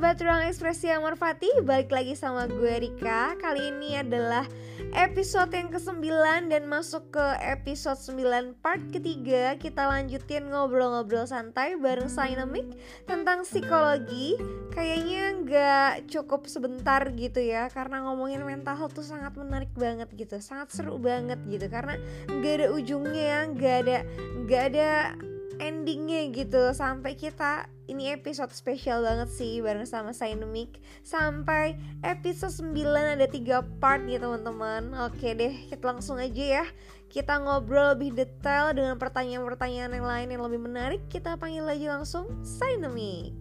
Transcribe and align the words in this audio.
Sobat 0.00 0.16
Ruang 0.24 0.48
Ekspresi 0.48 0.88
Amor 0.88 1.12
Fatih 1.12 1.60
Balik 1.60 1.92
lagi 1.92 2.16
sama 2.16 2.48
gue 2.48 2.72
Rika. 2.88 3.36
Kali 3.36 3.68
ini 3.68 4.00
adalah 4.00 4.48
episode 4.96 5.52
yang 5.52 5.68
ke-9 5.68 6.00
Dan 6.48 6.72
masuk 6.72 7.12
ke 7.12 7.26
episode 7.44 8.00
9 8.16 8.64
part 8.64 8.80
ketiga. 8.88 9.60
Kita 9.60 9.92
lanjutin 9.92 10.48
ngobrol-ngobrol 10.48 11.28
santai 11.28 11.76
bareng 11.76 12.08
Sinomic 12.08 12.80
Tentang 13.04 13.44
psikologi. 13.44 14.40
Kayaknya 14.72 15.24
gak 15.44 15.92
cukup 16.08 16.48
sebentar 16.48 17.04
gitu 17.12 17.44
ya 17.44 17.68
Karena 17.68 18.00
ngomongin 18.00 18.40
mental 18.40 18.80
health 18.80 18.96
tuh 18.96 19.04
sangat 19.04 19.36
menarik 19.36 19.68
banget 19.76 20.08
gitu. 20.16 20.40
Sangat 20.40 20.72
seru 20.72 20.96
banget 20.96 21.44
gitu 21.44 21.68
Karena 21.68 22.00
gak 22.40 22.54
ada 22.56 22.66
ujungnya 22.72 23.52
Gak 23.52 23.76
ada, 23.84 23.98
gak 24.48 24.64
ada 24.72 25.12
endingnya 25.60 26.32
gitu. 26.32 26.72
Sampai 26.72 27.20
kita 27.20 27.68
ini 27.90 28.14
episode 28.14 28.54
spesial 28.54 29.02
banget 29.02 29.34
sih 29.34 29.58
bareng 29.58 29.82
sama 29.82 30.14
Sinemik 30.14 30.78
sampai 31.02 31.74
episode 32.06 32.54
9 32.62 33.18
ada 33.18 33.26
tiga 33.26 33.66
part 33.82 34.06
ya 34.06 34.22
teman-teman. 34.22 34.94
Oke 35.10 35.34
deh 35.34 35.66
kita 35.66 35.90
langsung 35.90 36.22
aja 36.22 36.62
ya. 36.62 36.64
Kita 37.10 37.42
ngobrol 37.42 37.98
lebih 37.98 38.14
detail 38.14 38.70
dengan 38.70 38.94
pertanyaan-pertanyaan 38.94 39.90
yang 39.98 40.06
lain 40.06 40.28
yang 40.30 40.42
lebih 40.46 40.62
menarik. 40.62 41.02
Kita 41.10 41.34
panggil 41.34 41.66
aja 41.66 41.98
langsung 41.98 42.30
Sinemik 42.46 43.34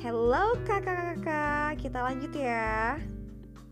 Hello 0.00 0.56
kakak-kakak. 0.64 1.76
Kita 1.76 2.00
lanjut 2.00 2.32
ya. 2.32 2.96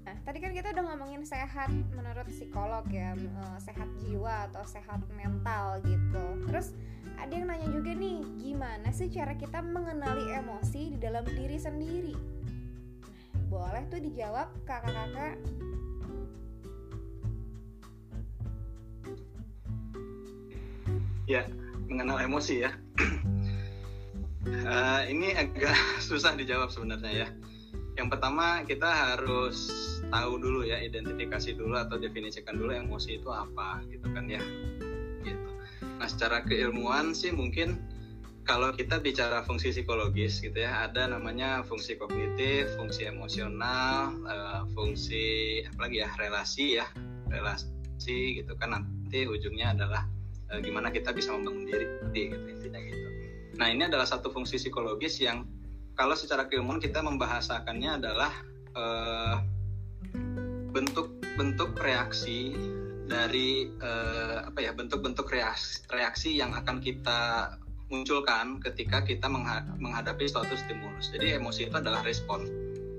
Nah, 0.04 0.16
tadi 0.28 0.40
kan 0.44 0.52
kita 0.52 0.76
udah 0.76 0.84
ngomongin 0.92 1.24
sehat 1.24 1.72
menurut 1.96 2.28
psikolog 2.28 2.84
ya, 2.92 3.16
eh, 3.16 3.56
sehat 3.56 3.88
jiwa 4.04 4.52
atau 4.52 4.64
sehat 4.68 5.00
mental 5.16 5.80
gitu. 5.84 6.24
Terus 6.44 6.76
ada 7.18 7.32
yang 7.32 7.46
nanya 7.48 7.68
juga 7.70 7.92
nih, 7.94 8.20
gimana 8.40 8.88
sih 8.90 9.08
cara 9.08 9.34
kita 9.38 9.62
mengenali 9.62 10.34
emosi 10.34 10.94
di 10.94 10.98
dalam 10.98 11.24
diri 11.24 11.56
sendiri? 11.56 12.14
Boleh 13.48 13.86
tuh 13.88 14.02
dijawab 14.02 14.50
kakak-kakak. 14.66 15.38
Ya, 21.24 21.48
mengenal 21.88 22.20
emosi 22.20 22.68
ya. 22.68 22.70
uh, 24.68 25.02
ini 25.12 25.32
agak 25.32 25.76
susah 26.08 26.36
dijawab 26.36 26.68
sebenarnya 26.68 27.24
ya. 27.24 27.28
Yang 27.94 28.08
pertama 28.18 28.66
kita 28.66 28.90
harus 28.90 29.70
tahu 30.10 30.36
dulu 30.42 30.66
ya, 30.66 30.82
identifikasi 30.82 31.54
dulu 31.54 31.78
atau 31.78 31.96
definisikan 31.96 32.58
dulu 32.58 32.74
emosi 32.74 33.22
itu 33.22 33.30
apa 33.30 33.80
gitu 33.88 34.10
kan 34.10 34.26
ya. 34.26 34.42
Nah, 35.98 36.08
secara 36.10 36.42
keilmuan 36.42 37.14
sih 37.14 37.30
mungkin 37.30 37.78
kalau 38.44 38.76
kita 38.76 39.00
bicara 39.00 39.40
fungsi 39.40 39.72
psikologis 39.72 40.44
gitu 40.44 40.60
ya, 40.60 40.84
ada 40.84 41.08
namanya 41.08 41.64
fungsi 41.64 41.96
kognitif, 41.96 42.68
fungsi 42.76 43.08
emosional, 43.08 44.12
uh, 44.28 44.68
fungsi 44.76 45.64
apa 45.64 45.88
lagi 45.88 46.04
ya, 46.04 46.10
relasi 46.20 46.66
ya, 46.76 46.86
relasi 47.32 48.42
gitu 48.44 48.52
kan 48.60 48.76
nanti 48.76 49.24
ujungnya 49.24 49.72
adalah 49.72 50.04
uh, 50.52 50.60
gimana 50.60 50.92
kita 50.92 51.16
bisa 51.16 51.32
membangun 51.32 51.64
diri 51.64 51.86
gitu 52.12 52.46
intinya 52.52 52.80
gitu. 52.84 53.08
Nah, 53.56 53.72
ini 53.72 53.88
adalah 53.88 54.04
satu 54.04 54.28
fungsi 54.28 54.60
psikologis 54.60 55.16
yang 55.24 55.48
kalau 55.94 56.12
secara 56.12 56.44
keilmuan 56.50 56.82
kita 56.82 57.00
membahasakannya 57.00 58.02
adalah 58.02 58.32
bentuk-bentuk 60.74 61.70
uh, 61.78 61.82
reaksi 61.86 62.50
dari 63.04 63.68
uh, 63.84 64.48
apa 64.48 64.58
ya 64.64 64.72
bentuk-bentuk 64.72 65.28
reaksi, 65.28 65.84
reaksi 65.92 66.30
yang 66.40 66.56
akan 66.56 66.80
kita 66.80 67.52
munculkan 67.92 68.58
ketika 68.64 69.04
kita 69.04 69.28
menghadapi 69.76 70.24
suatu 70.24 70.56
stimulus. 70.56 71.12
Jadi 71.12 71.36
emosi 71.36 71.68
itu 71.68 71.76
adalah 71.76 72.00
respon, 72.00 72.48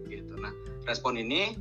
gitu. 0.06 0.38
Nah, 0.38 0.54
respon 0.86 1.18
ini 1.18 1.58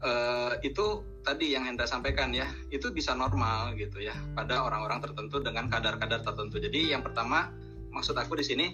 uh, 0.00 0.56
itu 0.64 1.04
tadi 1.22 1.52
yang 1.52 1.68
Hendra 1.68 1.84
sampaikan 1.84 2.32
ya, 2.32 2.48
itu 2.72 2.88
bisa 2.88 3.12
normal 3.12 3.76
gitu 3.76 4.00
ya 4.00 4.16
pada 4.32 4.64
orang-orang 4.64 5.04
tertentu 5.04 5.44
dengan 5.44 5.68
kadar-kadar 5.68 6.24
tertentu. 6.24 6.56
Jadi 6.56 6.96
yang 6.96 7.04
pertama 7.04 7.52
maksud 7.92 8.16
aku 8.16 8.40
di 8.40 8.44
sini 8.48 8.66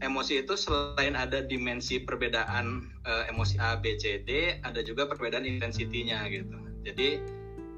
emosi 0.00 0.44
itu 0.44 0.56
selain 0.56 1.16
ada 1.16 1.44
dimensi 1.44 2.00
perbedaan 2.00 2.84
uh, 3.08 3.24
emosi 3.32 3.60
A, 3.60 3.80
B, 3.80 3.96
C, 3.96 4.24
D, 4.24 4.60
ada 4.60 4.80
juga 4.84 5.08
perbedaan 5.08 5.44
intensitinya 5.44 6.24
gitu. 6.28 6.56
Jadi 6.84 7.20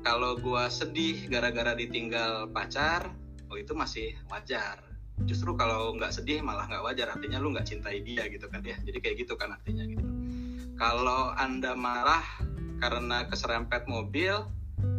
kalau 0.02 0.38
gue 0.38 0.64
sedih 0.70 1.26
gara-gara 1.26 1.74
ditinggal 1.74 2.50
pacar 2.54 3.12
oh 3.48 3.56
itu 3.56 3.72
masih 3.72 4.14
wajar. 4.28 4.80
Justru 5.26 5.58
kalau 5.58 5.96
nggak 5.98 6.14
sedih 6.14 6.44
malah 6.44 6.70
nggak 6.70 6.84
wajar 6.84 7.10
artinya 7.10 7.42
lu 7.42 7.50
nggak 7.50 7.66
cintai 7.66 8.04
dia 8.04 8.30
gitu 8.30 8.46
kan 8.46 8.62
ya. 8.62 8.78
Jadi 8.82 8.98
kayak 9.02 9.16
gitu 9.26 9.34
kan 9.34 9.56
artinya 9.56 9.82
gitu. 9.88 10.06
Kalau 10.78 11.34
anda 11.34 11.74
marah 11.74 12.22
karena 12.78 13.26
keserempet 13.26 13.90
mobil 13.90 14.46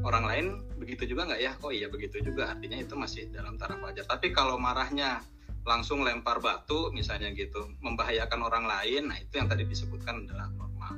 orang 0.03 0.25
lain 0.27 0.45
begitu 0.75 1.15
juga 1.15 1.31
nggak 1.31 1.41
ya? 1.41 1.51
Oh 1.63 1.71
iya 1.71 1.87
begitu 1.87 2.19
juga. 2.19 2.51
Artinya 2.51 2.75
itu 2.75 2.99
masih 2.99 3.31
dalam 3.31 3.55
taraf 3.55 3.79
wajar. 3.79 4.03
Tapi 4.03 4.35
kalau 4.35 4.59
marahnya 4.59 5.23
langsung 5.67 6.03
lempar 6.03 6.39
batu 6.39 6.89
misalnya 6.91 7.29
gitu 7.35 7.75
membahayakan 7.83 8.39
orang 8.41 8.65
lain 8.65 9.11
nah 9.11 9.17
itu 9.19 9.37
yang 9.37 9.45
tadi 9.51 9.67
disebutkan 9.67 10.25
adalah 10.25 10.47
normal. 10.55 10.93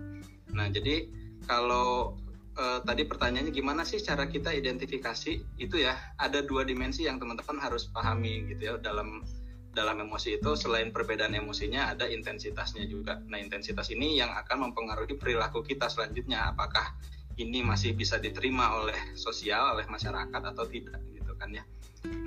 Nah 0.53 0.67
jadi 0.69 1.09
kalau 1.49 2.15
uh, 2.57 2.79
tadi 2.83 3.07
pertanyaannya 3.07 3.53
gimana 3.53 3.87
sih 3.87 4.01
cara 4.01 4.27
kita 4.27 4.51
identifikasi 4.51 5.33
itu 5.59 5.75
ya 5.75 5.95
ada 6.19 6.43
dua 6.43 6.67
dimensi 6.67 7.07
yang 7.07 7.21
teman-teman 7.21 7.61
harus 7.61 7.87
pahami 7.91 8.51
gitu 8.51 8.71
ya 8.71 8.73
dalam 8.79 9.23
dalam 9.71 10.03
emosi 10.03 10.35
itu 10.35 10.51
selain 10.59 10.91
perbedaan 10.91 11.31
emosinya 11.31 11.95
ada 11.95 12.03
intensitasnya 12.03 12.83
juga. 12.91 13.23
Nah 13.31 13.39
intensitas 13.39 13.87
ini 13.87 14.19
yang 14.19 14.35
akan 14.35 14.71
mempengaruhi 14.71 15.15
perilaku 15.15 15.63
kita 15.63 15.87
selanjutnya 15.87 16.51
apakah 16.51 16.91
ini 17.39 17.63
masih 17.63 17.95
bisa 17.95 18.19
diterima 18.19 18.75
oleh 18.83 19.15
sosial 19.15 19.79
oleh 19.79 19.87
masyarakat 19.87 20.41
atau 20.43 20.67
tidak 20.67 20.99
gitu 21.15 21.31
kan 21.39 21.55
ya. 21.55 21.63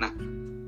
Nah 0.01 0.11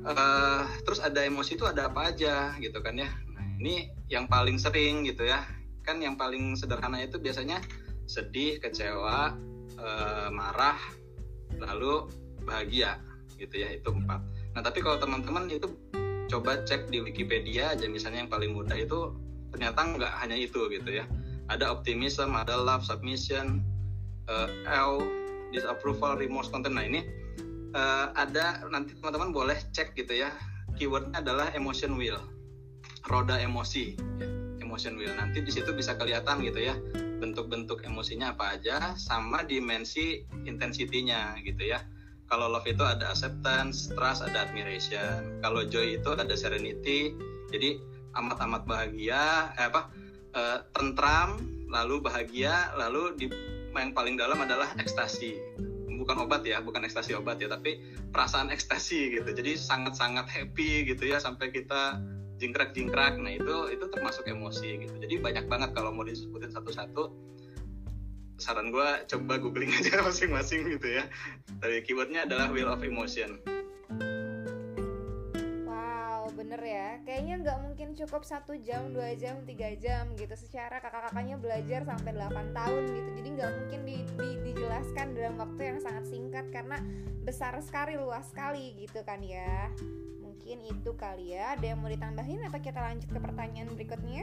uh, 0.06 0.62
terus 0.86 1.02
ada 1.02 1.26
emosi 1.26 1.58
itu 1.58 1.66
ada 1.66 1.90
apa 1.90 2.14
aja 2.14 2.54
gitu 2.62 2.78
kan 2.78 2.94
ya. 2.94 3.10
Nah 3.34 3.44
ini 3.58 3.90
yang 4.06 4.30
paling 4.30 4.54
sering 4.62 5.02
gitu 5.02 5.26
ya 5.26 5.42
kan 5.82 5.98
yang 5.98 6.14
paling 6.14 6.54
sederhana 6.54 7.00
itu 7.02 7.16
biasanya 7.18 7.58
sedih, 8.08 8.56
kecewa, 8.58 9.36
e, 9.76 9.88
marah, 10.32 10.80
lalu 11.60 12.08
bahagia 12.48 12.96
gitu 13.36 13.62
ya 13.62 13.76
itu 13.76 13.92
empat. 13.92 14.24
Nah 14.56 14.64
tapi 14.64 14.80
kalau 14.80 14.98
teman-teman 14.98 15.46
itu 15.52 15.70
coba 16.28 16.64
cek 16.64 16.88
di 16.92 17.04
Wikipedia 17.04 17.76
aja 17.76 17.86
misalnya 17.88 18.26
yang 18.26 18.32
paling 18.32 18.52
mudah 18.56 18.76
itu 18.76 19.14
ternyata 19.52 19.80
nggak 19.96 20.12
hanya 20.24 20.36
itu 20.36 20.66
gitu 20.72 20.90
ya. 20.90 21.04
Ada 21.48 21.72
optimism, 21.72 22.36
ada 22.36 22.60
love, 22.60 22.84
submission, 22.84 23.64
uh, 24.28 24.48
L, 24.68 25.00
disapproval, 25.52 26.20
remorse, 26.20 26.52
content. 26.52 26.76
Nah 26.76 26.84
ini 26.84 27.00
uh, 27.72 28.12
ada 28.12 28.60
nanti 28.68 28.92
teman-teman 29.00 29.32
boleh 29.32 29.56
cek 29.72 29.96
gitu 29.96 30.24
ya. 30.24 30.32
Keywordnya 30.76 31.24
adalah 31.24 31.48
emotion 31.56 31.96
wheel, 31.96 32.20
roda 33.08 33.40
emosi, 33.40 33.96
ya. 33.96 34.37
Emotion 34.78 34.94
wheel. 34.94 35.10
Nanti 35.18 35.42
di 35.42 35.50
situ 35.50 35.74
bisa 35.74 35.98
kelihatan 35.98 36.38
gitu 36.46 36.70
ya 36.70 36.78
bentuk-bentuk 37.18 37.82
emosinya 37.82 38.30
apa 38.30 38.54
aja 38.54 38.94
sama 38.94 39.42
dimensi 39.42 40.22
intensitinya 40.46 41.34
gitu 41.42 41.66
ya. 41.74 41.82
Kalau 42.30 42.46
love 42.46 42.70
itu 42.70 42.86
ada 42.86 43.10
acceptance 43.10 43.90
trust 43.90 44.22
ada 44.22 44.46
admiration. 44.46 45.42
Kalau 45.42 45.66
joy 45.66 45.98
itu 45.98 46.14
ada 46.14 46.30
serenity 46.38 47.10
jadi 47.50 47.82
amat-amat 48.14 48.70
bahagia 48.70 49.50
eh, 49.58 49.66
apa 49.66 49.90
eh, 50.38 50.62
tentram 50.70 51.42
lalu 51.66 51.98
bahagia 51.98 52.70
lalu 52.78 53.18
di 53.18 53.26
yang 53.74 53.90
paling 53.90 54.14
dalam 54.14 54.38
adalah 54.38 54.78
ekstasi. 54.78 55.42
Bukan 55.98 56.22
obat 56.22 56.46
ya 56.46 56.62
bukan 56.62 56.86
ekstasi 56.86 57.18
obat 57.18 57.42
ya 57.42 57.50
tapi 57.50 57.82
perasaan 58.14 58.54
ekstasi 58.54 59.18
gitu. 59.18 59.26
Jadi 59.26 59.58
sangat-sangat 59.58 60.30
happy 60.30 60.86
gitu 60.86 61.10
ya 61.10 61.18
sampai 61.18 61.50
kita 61.50 61.98
jingkrak-jingkrak. 62.38 63.18
Nah 63.18 63.34
itu 63.34 63.74
itu 63.74 63.84
termasuk 63.90 64.24
emosi 64.30 64.86
gitu. 64.86 64.94
Jadi 64.96 65.14
banyak 65.18 65.44
banget 65.50 65.70
kalau 65.74 65.90
mau 65.90 66.06
disebutin 66.06 66.54
satu-satu. 66.54 67.10
Saran 68.38 68.70
gue 68.70 68.88
coba 69.10 69.34
googling 69.42 69.74
aja 69.82 69.98
masing-masing 70.00 70.64
gitu 70.78 71.02
ya. 71.02 71.04
Dari 71.58 71.82
keywordnya 71.82 72.24
adalah 72.24 72.48
wheel 72.54 72.70
of 72.70 72.80
emotion. 72.86 73.42
Wow 75.66 76.30
bener 76.38 76.62
ya. 76.62 77.02
Kayaknya 77.02 77.34
nggak 77.42 77.58
mungkin 77.66 77.88
cukup 77.98 78.22
satu 78.22 78.54
jam 78.62 78.94
dua 78.94 79.18
jam 79.18 79.42
tiga 79.42 79.74
jam 79.74 80.14
gitu. 80.14 80.38
Secara 80.38 80.78
kakak-kakaknya 80.78 81.36
belajar 81.42 81.82
sampai 81.82 82.14
8 82.14 82.54
tahun 82.54 82.82
gitu. 82.94 83.10
Jadi 83.18 83.28
nggak 83.34 83.52
mungkin 83.58 83.80
di, 83.82 83.96
di, 84.06 84.28
dijelaskan 84.46 85.06
dalam 85.18 85.34
waktu 85.42 85.74
yang 85.74 85.78
sangat 85.82 86.06
singkat 86.06 86.46
karena 86.54 86.78
besar 87.26 87.58
sekali 87.60 87.98
luas 87.98 88.24
sekali 88.30 88.72
gitu 88.80 89.04
kan 89.04 89.20
ya 89.20 89.68
mungkin 90.38 90.70
itu 90.70 90.94
kali 90.94 91.34
ya 91.34 91.58
ada 91.58 91.66
yang 91.74 91.82
mau 91.82 91.90
ditambahin 91.90 92.46
atau 92.46 92.62
kita 92.62 92.78
lanjut 92.78 93.10
ke 93.10 93.18
pertanyaan 93.18 93.68
berikutnya 93.74 94.22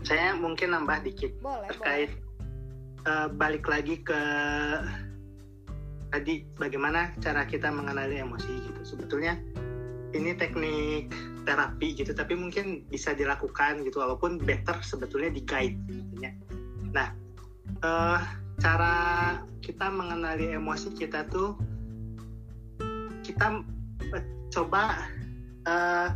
saya 0.00 0.32
mungkin 0.32 0.72
nambah 0.72 1.04
dikit 1.04 1.36
boleh, 1.44 1.68
terkait 1.68 2.10
boleh. 2.16 2.26
Uh, 3.04 3.28
balik 3.36 3.68
lagi 3.68 4.00
ke 4.00 4.20
tadi 6.08 6.48
bagaimana 6.56 7.12
cara 7.20 7.44
kita 7.44 7.68
mengenali 7.68 8.16
emosi 8.16 8.48
gitu 8.64 8.80
sebetulnya 8.96 9.36
ini 10.16 10.32
teknik 10.32 11.12
terapi 11.44 11.92
gitu 11.92 12.16
tapi 12.16 12.32
mungkin 12.32 12.88
bisa 12.88 13.12
dilakukan 13.12 13.84
gitu 13.84 14.00
walaupun 14.00 14.40
better 14.40 14.80
sebetulnya 14.80 15.28
di 15.36 15.44
guide 15.44 15.76
gitu 15.92 16.14
ya. 16.24 16.32
Nah, 16.96 17.12
uh, 17.84 18.20
cara 18.56 18.96
kita 19.60 19.92
mengenali 19.92 20.56
emosi 20.56 20.96
kita 20.96 21.28
tuh 21.28 21.52
kita 23.20 23.60
coba 24.52 25.08
uh, 25.68 26.08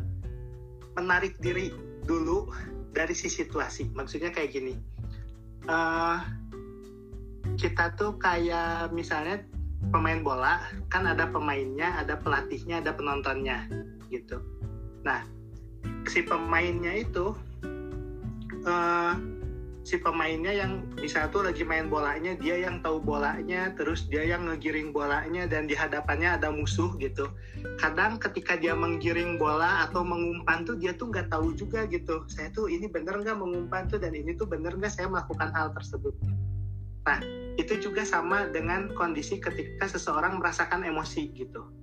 menarik 0.96 1.37
diri 1.40 1.73
dulu 2.05 2.52
dari 2.93 3.17
si 3.17 3.29
situasi. 3.29 3.88
Maksudnya 3.93 4.32
kayak 4.32 4.52
gini. 4.52 4.75
Uh, 5.69 6.19
kita 7.55 7.94
tuh 7.94 8.17
kayak 8.19 8.90
misalnya 8.90 9.44
pemain 9.90 10.23
bola 10.23 10.62
kan 10.88 11.06
ada 11.06 11.26
pemainnya, 11.29 11.99
ada 11.99 12.19
pelatihnya, 12.19 12.82
ada 12.82 12.94
penontonnya 12.94 13.67
gitu. 14.11 14.38
Nah, 15.02 15.26
si 16.06 16.23
pemainnya 16.23 17.02
itu 17.02 17.35
uh, 18.67 19.14
si 19.82 19.99
pemainnya 19.99 20.55
yang 20.55 20.87
bisa 20.94 21.26
tuh 21.31 21.43
lagi 21.46 21.67
main 21.67 21.90
bolanya, 21.90 22.38
dia 22.38 22.62
yang 22.62 22.79
tahu 22.82 23.02
bolanya, 23.02 23.75
terus 23.75 24.06
dia 24.06 24.23
yang 24.23 24.46
ngegiring 24.46 24.94
bolanya 24.94 25.46
dan 25.50 25.67
di 25.67 25.75
hadapannya 25.75 26.38
ada 26.38 26.55
musuh 26.55 26.94
gitu. 27.02 27.26
Kadang 27.82 28.23
ketika 28.23 28.55
dia 28.55 28.79
menggiring 28.79 29.37
bola 29.38 29.87
atau 29.87 30.06
mengumpan 30.06 30.62
tuh 30.62 30.79
dia 30.79 30.94
tuh 30.94 31.11
nggak 31.11 31.31
tahu 31.31 31.55
juga 31.58 31.87
gitu. 31.90 32.23
Saya 32.31 32.55
tuh 32.55 32.70
ini 32.70 32.87
bener 32.87 33.19
nggak 33.19 33.38
mengumpan 33.38 33.90
tuh 33.90 33.99
dan 33.99 34.14
ini 34.14 34.38
tuh 34.38 34.46
bener 34.46 34.79
nggak 34.79 34.94
saya 34.94 35.11
melakukan 35.11 35.50
hal 35.50 35.75
tersebut. 35.75 36.14
Nah, 37.02 37.19
itu 37.58 37.82
juga 37.82 38.06
sama 38.06 38.46
dengan 38.55 38.94
kondisi 38.94 39.43
ketika 39.43 39.90
seseorang 39.90 40.38
merasakan 40.38 40.87
emosi 40.87 41.35
gitu 41.35 41.81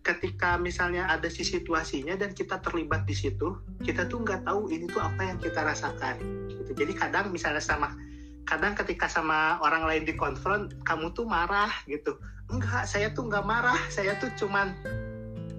ketika 0.00 0.56
misalnya 0.56 1.04
ada 1.12 1.28
si 1.28 1.44
situasinya 1.44 2.16
dan 2.16 2.32
kita 2.32 2.56
terlibat 2.64 3.04
di 3.04 3.12
situ, 3.12 3.60
kita 3.84 4.08
tuh 4.08 4.24
nggak 4.24 4.48
tahu 4.48 4.72
ini 4.72 4.88
tuh 4.88 5.04
apa 5.04 5.20
yang 5.28 5.38
kita 5.38 5.60
rasakan. 5.60 6.16
Gitu. 6.48 6.72
Jadi 6.72 6.92
kadang 6.96 7.28
misalnya 7.28 7.60
sama, 7.60 7.92
kadang 8.48 8.72
ketika 8.72 9.06
sama 9.12 9.60
orang 9.60 9.84
lain 9.84 10.08
dikonfront, 10.08 10.72
kamu 10.88 11.12
tuh 11.12 11.28
marah 11.28 11.68
gitu. 11.84 12.16
Enggak, 12.48 12.88
saya 12.88 13.12
tuh 13.12 13.28
nggak 13.28 13.44
marah, 13.44 13.76
saya 13.92 14.16
tuh 14.16 14.32
cuman, 14.40 14.72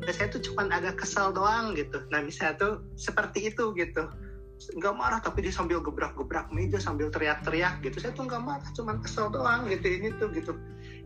saya 0.09 0.27
tuh 0.33 0.41
cuman 0.41 0.73
agak 0.73 0.97
kesal 0.97 1.29
doang 1.29 1.77
gitu. 1.77 2.01
Nah 2.09 2.25
misalnya 2.25 2.57
tuh 2.57 2.73
seperti 2.97 3.53
itu 3.53 3.77
gitu. 3.77 4.09
Nggak 4.77 4.93
marah 4.97 5.19
tapi 5.21 5.45
dia 5.45 5.53
sambil 5.53 5.81
gebrak-gebrak 5.85 6.49
meja 6.49 6.81
sambil 6.81 7.13
teriak-teriak 7.13 7.77
gitu. 7.85 8.01
Saya 8.01 8.11
tuh 8.17 8.25
nggak 8.25 8.41
marah, 8.41 8.69
cuman 8.73 9.05
kesel 9.05 9.29
doang 9.29 9.69
gitu 9.69 9.85
ini 9.85 10.09
tuh 10.17 10.33
gitu. 10.33 10.57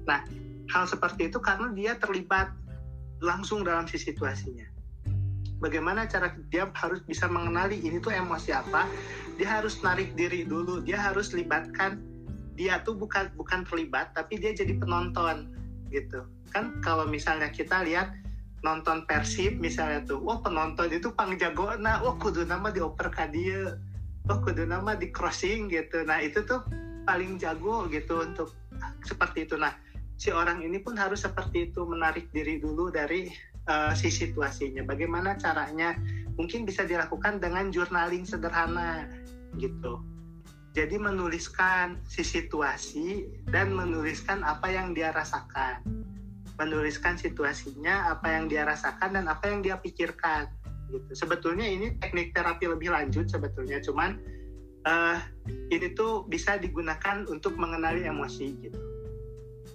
Nah 0.08 0.24
hal 0.72 0.90
seperti 0.90 1.30
itu 1.30 1.38
karena 1.38 1.70
dia 1.76 1.94
terlibat 2.00 2.50
langsung 3.24 3.64
dalam 3.64 3.88
si 3.88 4.00
situasinya. 4.00 4.66
Bagaimana 5.64 6.04
cara 6.06 6.36
dia 6.52 6.68
harus 6.76 7.00
bisa 7.08 7.32
mengenali 7.32 7.80
ini 7.80 8.00
tuh 8.04 8.12
emosi 8.12 8.52
apa? 8.52 8.88
Dia 9.40 9.60
harus 9.60 9.80
narik 9.84 10.16
diri 10.16 10.44
dulu, 10.44 10.84
dia 10.84 11.00
harus 11.00 11.32
libatkan 11.32 12.00
dia 12.56 12.80
tuh 12.88 12.96
bukan 12.96 13.36
bukan 13.36 13.68
terlibat 13.68 14.16
tapi 14.16 14.40
dia 14.40 14.56
jadi 14.56 14.80
penonton 14.80 15.52
gitu. 15.92 16.24
Kan 16.50 16.80
kalau 16.80 17.04
misalnya 17.04 17.52
kita 17.52 17.84
lihat 17.84 18.16
nonton 18.64 19.06
Persib 19.06 19.62
misalnya 19.62 20.02
tuh, 20.08 20.24
wah 20.24 20.42
penonton 20.42 20.90
itu 20.90 21.12
pang 21.14 21.36
jago, 21.38 21.70
nah 21.78 22.02
wah 22.02 22.16
kudu 22.18 22.48
nama 22.48 22.74
dioper 22.74 23.12
ka 23.14 23.30
dia, 23.30 23.78
wah 24.26 24.40
kudu 24.42 24.66
nama 24.66 24.98
di 24.98 25.12
crossing 25.14 25.70
gitu. 25.70 26.02
Nah 26.08 26.24
itu 26.24 26.42
tuh 26.42 26.64
paling 27.06 27.38
jago 27.38 27.86
gitu 27.92 28.26
untuk 28.26 28.56
seperti 29.06 29.46
itu. 29.46 29.60
Nah 29.60 29.76
si 30.16 30.32
orang 30.32 30.64
ini 30.64 30.80
pun 30.80 30.96
harus 30.96 31.24
seperti 31.28 31.72
itu 31.72 31.84
menarik 31.84 32.32
diri 32.32 32.60
dulu 32.60 32.88
dari 32.92 33.32
uh, 33.68 33.92
si 33.92 34.08
situasinya. 34.08 34.84
Bagaimana 34.88 35.36
caranya? 35.36 35.96
Mungkin 36.36 36.68
bisa 36.68 36.84
dilakukan 36.84 37.40
dengan 37.40 37.72
journaling 37.72 38.28
sederhana 38.28 39.08
gitu. 39.60 40.04
Jadi 40.76 41.00
menuliskan 41.00 42.04
si 42.04 42.20
situasi 42.28 43.24
dan 43.48 43.72
menuliskan 43.72 44.44
apa 44.44 44.68
yang 44.68 44.92
dia 44.92 45.16
rasakan. 45.16 45.80
Menuliskan 46.60 47.16
situasinya, 47.16 48.12
apa 48.12 48.36
yang 48.36 48.52
dia 48.52 48.68
rasakan 48.68 49.16
dan 49.16 49.26
apa 49.32 49.48
yang 49.48 49.64
dia 49.64 49.80
pikirkan 49.80 50.52
gitu. 50.92 51.12
Sebetulnya 51.16 51.68
ini 51.68 51.96
teknik 52.00 52.36
terapi 52.36 52.68
lebih 52.68 52.92
lanjut 52.92 53.28
sebetulnya, 53.28 53.80
cuman 53.84 54.20
uh, 54.88 55.20
ini 55.72 55.96
tuh 55.96 56.28
bisa 56.28 56.60
digunakan 56.60 57.24
untuk 57.28 57.56
mengenali 57.60 58.08
emosi 58.08 58.48
gitu 58.60 58.95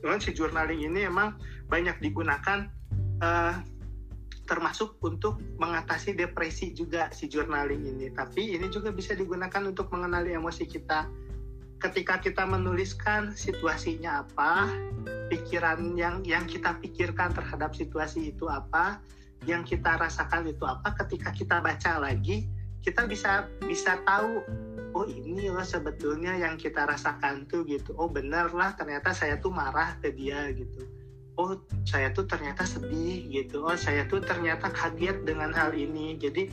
Cuman 0.00 0.18
si 0.18 0.32
journaling 0.32 0.80
ini 0.84 1.06
emang 1.06 1.36
banyak 1.68 2.00
digunakan 2.00 2.66
uh, 3.20 3.54
termasuk 4.50 4.98
untuk 5.06 5.38
mengatasi 5.62 6.18
depresi 6.18 6.74
juga 6.74 7.06
si 7.14 7.30
journaling 7.30 7.86
ini. 7.86 8.10
Tapi 8.10 8.58
ini 8.58 8.66
juga 8.66 8.90
bisa 8.90 9.14
digunakan 9.14 9.62
untuk 9.62 9.94
mengenali 9.94 10.34
emosi 10.34 10.66
kita. 10.66 11.06
Ketika 11.80 12.20
kita 12.20 12.44
menuliskan 12.44 13.32
situasinya 13.32 14.26
apa, 14.26 14.68
pikiran 15.32 15.96
yang 15.96 16.20
yang 16.26 16.44
kita 16.44 16.76
pikirkan 16.82 17.32
terhadap 17.32 17.72
situasi 17.72 18.34
itu 18.34 18.50
apa, 18.50 19.00
yang 19.48 19.64
kita 19.64 19.96
rasakan 19.96 20.50
itu 20.50 20.66
apa, 20.68 20.92
ketika 20.98 21.32
kita 21.32 21.62
baca 21.64 22.02
lagi, 22.02 22.44
kita 22.80 23.04
bisa 23.04 23.48
bisa 23.64 24.00
tahu 24.08 24.40
oh 24.96 25.06
ini 25.06 25.52
loh 25.52 25.62
sebetulnya 25.62 26.34
yang 26.34 26.58
kita 26.58 26.88
rasakan 26.88 27.46
tuh 27.46 27.62
gitu. 27.68 27.94
Oh 27.94 28.10
bener 28.10 28.50
lah 28.50 28.74
ternyata 28.74 29.14
saya 29.14 29.38
tuh 29.38 29.52
marah 29.52 29.94
ke 30.02 30.10
dia 30.10 30.50
gitu. 30.50 30.82
Oh 31.38 31.56
saya 31.86 32.10
tuh 32.10 32.26
ternyata 32.26 32.66
sedih 32.66 33.28
gitu. 33.30 33.62
Oh 33.64 33.76
saya 33.78 34.04
tuh 34.10 34.20
ternyata 34.20 34.68
kaget 34.72 35.22
dengan 35.22 35.54
hal 35.54 35.76
ini. 35.76 36.18
Jadi 36.18 36.50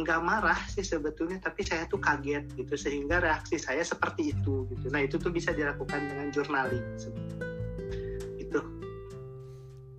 nggak 0.00 0.20
marah 0.22 0.60
sih 0.70 0.86
sebetulnya 0.86 1.42
tapi 1.42 1.66
saya 1.66 1.84
tuh 1.84 2.00
kaget 2.00 2.48
gitu 2.56 2.74
sehingga 2.78 3.20
reaksi 3.20 3.58
saya 3.58 3.82
seperti 3.82 4.32
itu 4.32 4.70
gitu. 4.70 4.86
Nah 4.88 5.02
itu 5.02 5.18
tuh 5.18 5.34
bisa 5.34 5.50
dilakukan 5.50 6.08
dengan 6.08 6.30
journaling 6.30 6.84
itu 6.96 7.10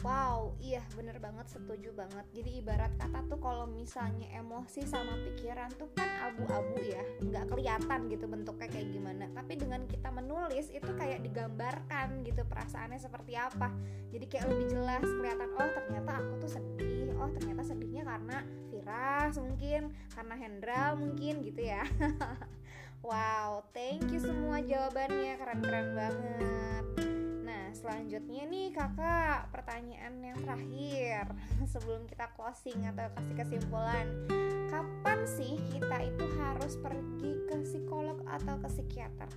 Wow, 0.01 0.57
iya 0.57 0.81
bener 0.97 1.21
banget, 1.21 1.45
setuju 1.45 1.93
banget. 1.93 2.25
Jadi 2.33 2.57
ibarat 2.57 2.89
kata 2.97 3.21
tuh 3.29 3.37
kalau 3.37 3.69
misalnya 3.69 4.33
emosi 4.33 4.81
sama 4.81 5.13
pikiran 5.29 5.69
tuh 5.77 5.93
kan 5.93 6.09
abu-abu 6.25 6.81
ya, 6.81 7.05
nggak 7.21 7.45
kelihatan 7.53 8.09
gitu 8.09 8.25
bentuknya 8.25 8.65
kayak 8.65 8.89
gimana. 8.89 9.29
Tapi 9.29 9.61
dengan 9.61 9.85
kita 9.85 10.09
menulis 10.09 10.73
itu 10.73 10.89
kayak 10.97 11.21
digambarkan 11.21 12.25
gitu 12.25 12.41
perasaannya 12.49 12.97
seperti 12.97 13.37
apa. 13.37 13.69
Jadi 14.09 14.25
kayak 14.25 14.49
lebih 14.49 14.67
jelas 14.73 15.05
kelihatan, 15.05 15.49
oh 15.53 15.69
ternyata 15.69 16.11
aku 16.17 16.33
tuh 16.41 16.51
sedih, 16.57 17.13
oh 17.21 17.29
ternyata 17.37 17.61
sedihnya 17.61 18.01
karena 18.01 18.37
Firas 18.73 19.37
mungkin, 19.37 19.93
karena 20.17 20.33
Hendra 20.33 20.83
mungkin 20.97 21.45
gitu 21.45 21.61
ya. 21.61 21.85
wow, 23.05 23.61
thank 23.69 24.09
you 24.09 24.17
semua 24.17 24.65
jawabannya, 24.65 25.37
keren-keren 25.37 25.87
banget 25.93 27.20
selanjutnya 27.71 28.43
nih 28.47 28.75
kakak 28.75 29.47
pertanyaan 29.51 30.19
yang 30.19 30.37
terakhir. 30.43 31.31
Sebelum 31.73 32.07
kita 32.07 32.31
closing 32.35 32.83
atau 32.87 33.07
kasih 33.15 33.35
kesimpulan 33.35 34.07
kapan 34.71 35.19
sih 35.27 35.59
kita 35.67 35.97
itu 36.07 36.25
harus 36.39 36.79
pergi 36.79 37.33
ke 37.51 37.55
psikolog 37.67 38.23
atau 38.27 38.55
ke 38.59 38.67
psikiater? 38.71 39.29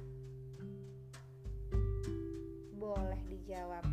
Boleh 2.75 3.21
dijawab. 3.31 3.85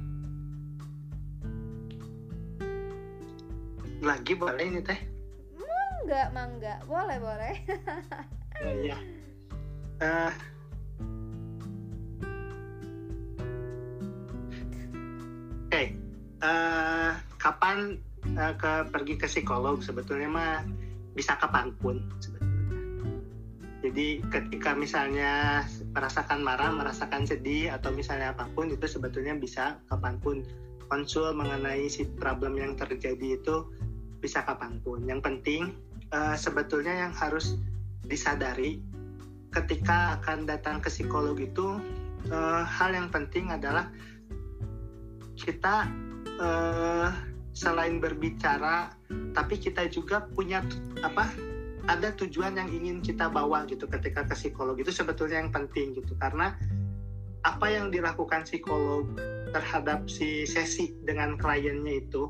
Lagi 4.01 4.33
boleh 4.33 4.65
ini 4.65 4.81
teh? 4.81 4.99
Mangga 5.57 6.23
mangga. 6.33 6.75
Boleh 6.89 7.17
boleh. 7.21 7.55
Iya. 8.61 8.93
Uh, 9.97 10.29
eh, 16.41 17.11
kapan 17.41 17.97
uh, 18.37 18.53
ke 18.57 18.71
pergi 18.89 19.15
ke 19.17 19.27
psikolog 19.29 19.81
sebetulnya 19.81 20.29
mah 20.29 20.61
bisa 21.17 21.35
kapan 21.37 21.73
pun 21.81 22.01
sebetulnya. 22.21 22.49
Jadi 23.81 24.21
ketika 24.29 24.77
misalnya 24.77 25.65
merasakan 25.97 26.45
marah, 26.45 26.69
merasakan 26.69 27.25
sedih 27.25 27.73
atau 27.73 27.89
misalnya 27.89 28.37
apa 28.37 28.45
pun 28.53 28.69
itu 28.69 28.85
sebetulnya 28.85 29.33
bisa 29.33 29.81
kapan 29.89 30.21
pun 30.21 30.45
konsul 30.85 31.33
mengenai 31.33 31.89
si 31.89 32.05
problem 32.05 32.61
yang 32.61 32.77
terjadi 32.77 33.41
itu 33.41 33.65
bisa 34.21 34.45
kapan 34.45 34.77
pun. 34.85 35.01
Yang 35.09 35.25
penting 35.25 35.61
uh, 36.13 36.37
sebetulnya 36.37 37.09
yang 37.09 37.13
harus 37.17 37.57
disadari 38.05 38.77
ketika 39.49 40.21
akan 40.21 40.45
datang 40.45 40.77
ke 40.77 40.87
psikolog 40.93 41.35
itu 41.41 41.81
uh, 42.29 42.63
hal 42.63 42.93
yang 42.93 43.09
penting 43.09 43.49
adalah 43.49 43.89
kita 45.41 45.89
uh, 46.41 47.13
selain 47.53 48.01
berbicara 48.01 48.91
tapi 49.37 49.61
kita 49.61 49.85
juga 49.87 50.25
punya 50.33 50.65
apa 51.05 51.29
ada 51.89 52.13
tujuan 52.13 52.57
yang 52.57 52.69
ingin 52.69 53.01
kita 53.01 53.29
bawa 53.29 53.65
gitu 53.69 53.85
ketika 53.85 54.25
ke 54.25 54.35
psikolog 54.37 54.77
itu 54.77 54.89
sebetulnya 54.89 55.41
yang 55.41 55.53
penting 55.53 55.97
gitu 55.97 56.13
karena 56.17 56.57
apa 57.41 57.65
yang 57.73 57.89
dilakukan 57.89 58.45
psikolog 58.45 59.09
terhadap 59.49 60.05
si 60.05 60.45
sesi 60.45 60.93
dengan 61.01 61.37
kliennya 61.41 62.05
itu 62.05 62.29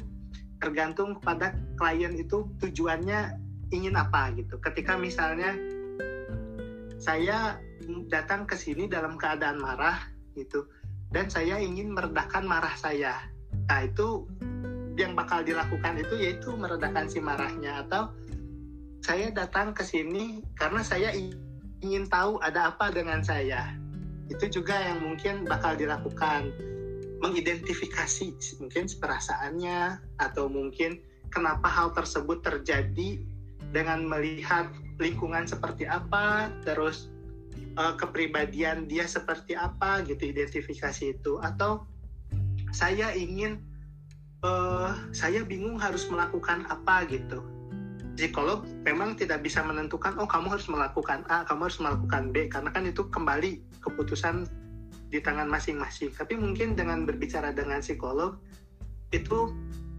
tergantung 0.61 1.19
pada 1.19 1.57
klien 1.75 2.15
itu 2.15 2.47
tujuannya 2.61 3.35
ingin 3.73 3.97
apa 3.97 4.31
gitu. 4.37 4.61
Ketika 4.61 4.95
misalnya 4.95 5.57
saya 7.01 7.57
datang 8.07 8.45
ke 8.45 8.53
sini 8.53 8.85
dalam 8.85 9.17
keadaan 9.17 9.57
marah 9.57 9.97
gitu 10.37 10.69
dan 11.11 11.27
saya 11.27 11.57
ingin 11.57 11.91
meredakan 11.91 12.45
marah 12.45 12.75
saya. 12.77 13.17
Nah, 13.71 13.87
itu 13.87 14.27
yang 14.99 15.15
bakal 15.15 15.47
dilakukan 15.47 16.03
itu 16.03 16.19
yaitu 16.19 16.51
meredakan 16.59 17.07
si 17.07 17.23
marahnya 17.23 17.87
atau 17.87 18.11
saya 18.99 19.31
datang 19.31 19.71
ke 19.71 19.79
sini 19.87 20.43
karena 20.59 20.83
saya 20.83 21.15
ingin 21.79 22.03
tahu 22.11 22.35
ada 22.43 22.75
apa 22.75 22.91
dengan 22.91 23.23
saya. 23.23 23.71
Itu 24.27 24.51
juga 24.51 24.75
yang 24.75 24.99
mungkin 25.07 25.47
bakal 25.47 25.79
dilakukan 25.79 26.51
mengidentifikasi 27.23 28.59
mungkin 28.59 28.91
perasaannya 28.91 30.03
atau 30.19 30.51
mungkin 30.51 30.99
kenapa 31.31 31.71
hal 31.71 31.95
tersebut 31.95 32.43
terjadi 32.43 33.23
dengan 33.71 34.03
melihat 34.03 34.67
lingkungan 34.99 35.47
seperti 35.47 35.87
apa, 35.87 36.51
terus 36.67 37.07
uh, 37.79 37.95
kepribadian 37.95 38.83
dia 38.91 39.07
seperti 39.07 39.55
apa 39.55 40.03
gitu 40.03 40.27
identifikasi 40.27 41.15
itu 41.15 41.39
atau 41.39 41.87
saya 42.71 43.11
ingin 43.15 43.59
uh, 44.43 44.95
saya 45.11 45.43
bingung 45.45 45.77
harus 45.77 46.07
melakukan 46.07 46.65
apa 46.67 47.07
gitu. 47.07 47.43
Psikolog 48.15 48.67
memang 48.83 49.15
tidak 49.15 49.43
bisa 49.43 49.63
menentukan 49.63 50.19
oh 50.19 50.27
kamu 50.27 50.51
harus 50.59 50.67
melakukan 50.67 51.23
A 51.31 51.47
kamu 51.47 51.71
harus 51.71 51.79
melakukan 51.79 52.23
B 52.35 52.51
karena 52.51 52.69
kan 52.75 52.83
itu 52.83 53.07
kembali 53.07 53.63
keputusan 53.79 54.47
di 55.11 55.19
tangan 55.19 55.47
masing-masing. 55.47 56.11
Tapi 56.15 56.39
mungkin 56.39 56.75
dengan 56.75 57.03
berbicara 57.03 57.51
dengan 57.51 57.83
psikolog 57.83 58.39
itu 59.11 59.51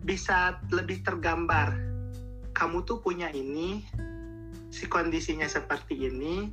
bisa 0.02 0.60
lebih 0.72 1.04
tergambar. 1.04 1.76
Kamu 2.52 2.84
tuh 2.84 3.00
punya 3.00 3.32
ini 3.32 3.84
si 4.72 4.88
kondisinya 4.88 5.48
seperti 5.48 6.08
ini 6.08 6.48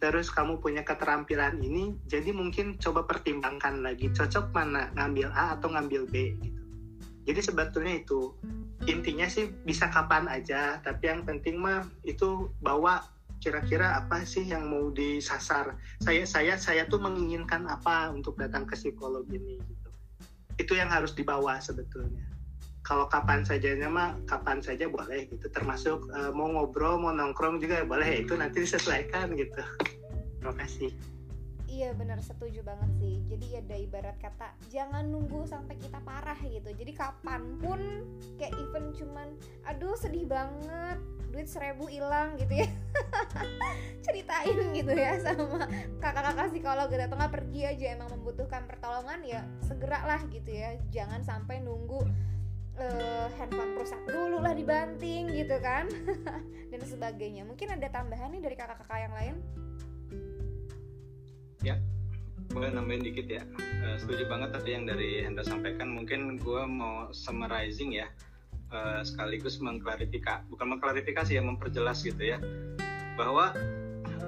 terus 0.00 0.32
kamu 0.32 0.58
punya 0.64 0.80
keterampilan 0.80 1.60
ini 1.60 1.92
jadi 2.08 2.32
mungkin 2.32 2.80
coba 2.80 3.04
pertimbangkan 3.04 3.84
lagi 3.84 4.08
cocok 4.10 4.48
mana 4.56 4.88
ngambil 4.96 5.28
A 5.36 5.60
atau 5.60 5.68
ngambil 5.70 6.08
B 6.08 6.34
gitu. 6.40 6.60
Jadi 7.28 7.40
sebetulnya 7.44 7.94
itu 8.00 8.32
intinya 8.88 9.28
sih 9.28 9.52
bisa 9.62 9.92
kapan 9.92 10.24
aja 10.26 10.80
tapi 10.80 11.12
yang 11.12 11.22
penting 11.28 11.60
mah 11.60 11.84
itu 12.08 12.48
bawa 12.64 13.04
kira-kira 13.44 14.00
apa 14.00 14.24
sih 14.24 14.48
yang 14.48 14.72
mau 14.72 14.88
disasar. 14.88 15.76
Saya 16.00 16.24
saya 16.24 16.56
saya 16.56 16.88
tuh 16.88 17.00
menginginkan 17.00 17.68
apa 17.68 18.08
untuk 18.08 18.40
datang 18.40 18.64
ke 18.64 18.72
psikolog 18.72 19.28
ini 19.28 19.60
gitu. 19.60 19.90
Itu 20.56 20.72
yang 20.76 20.88
harus 20.88 21.12
dibawa 21.12 21.60
sebetulnya 21.60 22.39
kalau 22.90 23.06
kapan 23.06 23.46
sajanya 23.46 23.86
mah 23.86 24.18
kapan 24.26 24.58
saja 24.58 24.90
boleh 24.90 25.30
gitu. 25.30 25.46
Termasuk 25.54 26.10
uh, 26.10 26.34
mau 26.34 26.50
ngobrol 26.50 26.98
mau 26.98 27.14
nongkrong 27.14 27.62
juga 27.62 27.86
boleh 27.86 28.26
itu 28.26 28.34
nanti 28.34 28.66
disesuaikan 28.66 29.30
gitu. 29.38 29.62
Terima 30.42 30.54
kasih. 30.58 30.90
Iya 31.70 31.94
benar 31.94 32.18
setuju 32.18 32.66
banget 32.66 32.90
sih. 32.98 33.22
Jadi 33.30 33.46
ada 33.54 33.76
ibarat 33.78 34.18
kata 34.18 34.50
Jangan 34.74 35.06
nunggu 35.06 35.46
sampai 35.46 35.78
kita 35.78 36.02
parah 36.02 36.34
gitu. 36.42 36.66
Jadi 36.66 36.90
kapan 36.98 37.62
pun 37.62 37.78
Kayak 38.34 38.58
even 38.58 38.90
cuman 38.90 39.38
Aduh 39.70 39.94
sedih 39.94 40.26
banget 40.26 40.98
Duit 41.30 41.46
seribu 41.46 41.86
hilang 41.86 42.34
gitu 42.42 42.66
ya. 42.66 42.68
Ceritain 44.04 44.74
gitu 44.74 44.90
ya 44.90 45.14
Sama 45.22 45.62
kakak-kakak 46.02 46.50
psikolog 46.50 46.90
gitu. 46.90 47.06
Atau 47.06 47.16
nggak 47.22 47.34
pergi 47.38 47.60
aja 47.70 47.86
emang 47.94 48.18
membutuhkan 48.18 48.66
pertolongan 48.66 49.22
Ya 49.22 49.46
segera 49.62 50.02
lah 50.02 50.26
gitu 50.26 50.50
ya. 50.50 50.74
Jangan 50.90 51.22
sampai 51.22 51.62
nunggu 51.62 52.02
uh, 52.80 53.28
handphone 53.36 53.76
rusak 53.76 54.00
dulu 54.08 54.40
lah 54.40 54.56
dibanting 54.56 55.28
gitu 55.30 55.56
kan. 55.60 55.86
Dan 56.72 56.80
sebagainya. 56.82 57.44
Mungkin 57.44 57.76
ada 57.76 57.86
tambahan 57.92 58.32
nih 58.32 58.42
dari 58.42 58.56
kakak-kakak 58.56 58.98
yang 59.04 59.14
lain? 59.14 59.34
Ya 61.60 61.76
boleh 62.50 62.74
nambahin 62.74 63.06
dikit 63.06 63.30
ya. 63.30 63.42
Uh, 63.84 63.94
setuju 64.00 64.26
banget 64.26 64.50
tadi 64.56 64.74
yang 64.74 64.84
dari 64.88 65.22
Hendra 65.22 65.46
sampaikan. 65.46 65.92
Mungkin 65.92 66.40
gue 66.40 66.62
mau 66.66 67.12
summarizing 67.14 67.94
ya 67.94 68.10
uh, 68.74 69.02
sekaligus 69.02 69.58
mengklarifikasi 69.62 70.46
bukan 70.50 70.76
mengklarifikasi 70.76 71.38
ya 71.38 71.42
memperjelas 71.42 72.02
gitu 72.02 72.22
ya 72.22 72.38
bahwa 73.18 73.52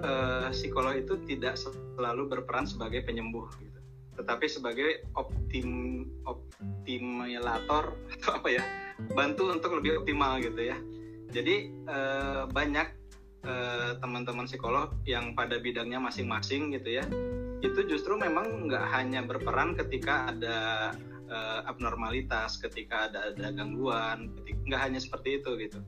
uh, 0.04 0.50
psikolog 0.52 0.98
itu 0.98 1.16
tidak 1.24 1.56
selalu 1.56 2.28
berperan 2.28 2.66
sebagai 2.66 3.02
penyembuh. 3.06 3.48
gitu 3.58 3.71
tetapi 4.16 4.46
sebagai 4.48 5.08
optim 5.16 6.04
optimilator 6.28 7.96
atau 8.18 8.30
apa 8.36 8.48
ya 8.48 8.64
bantu 9.16 9.50
untuk 9.50 9.80
lebih 9.80 10.04
optimal 10.04 10.38
gitu 10.38 10.72
ya. 10.72 10.76
Jadi 11.32 11.72
uh, 11.88 12.44
banyak 12.52 12.88
uh, 13.48 13.96
teman-teman 13.98 14.44
psikolog 14.44 14.92
yang 15.08 15.32
pada 15.32 15.56
bidangnya 15.56 15.96
masing-masing 15.96 16.76
gitu 16.76 17.00
ya 17.00 17.04
itu 17.62 17.80
justru 17.86 18.18
memang 18.18 18.66
nggak 18.66 18.84
hanya 18.90 19.22
berperan 19.22 19.78
ketika 19.78 20.34
ada 20.34 20.58
uh, 21.30 21.60
abnormalitas 21.70 22.58
ketika 22.58 23.06
ada 23.08 23.30
ada 23.32 23.54
gangguan 23.54 24.34
nggak 24.66 24.82
hanya 24.82 24.98
seperti 24.98 25.40
itu 25.40 25.56
gitu. 25.56 25.78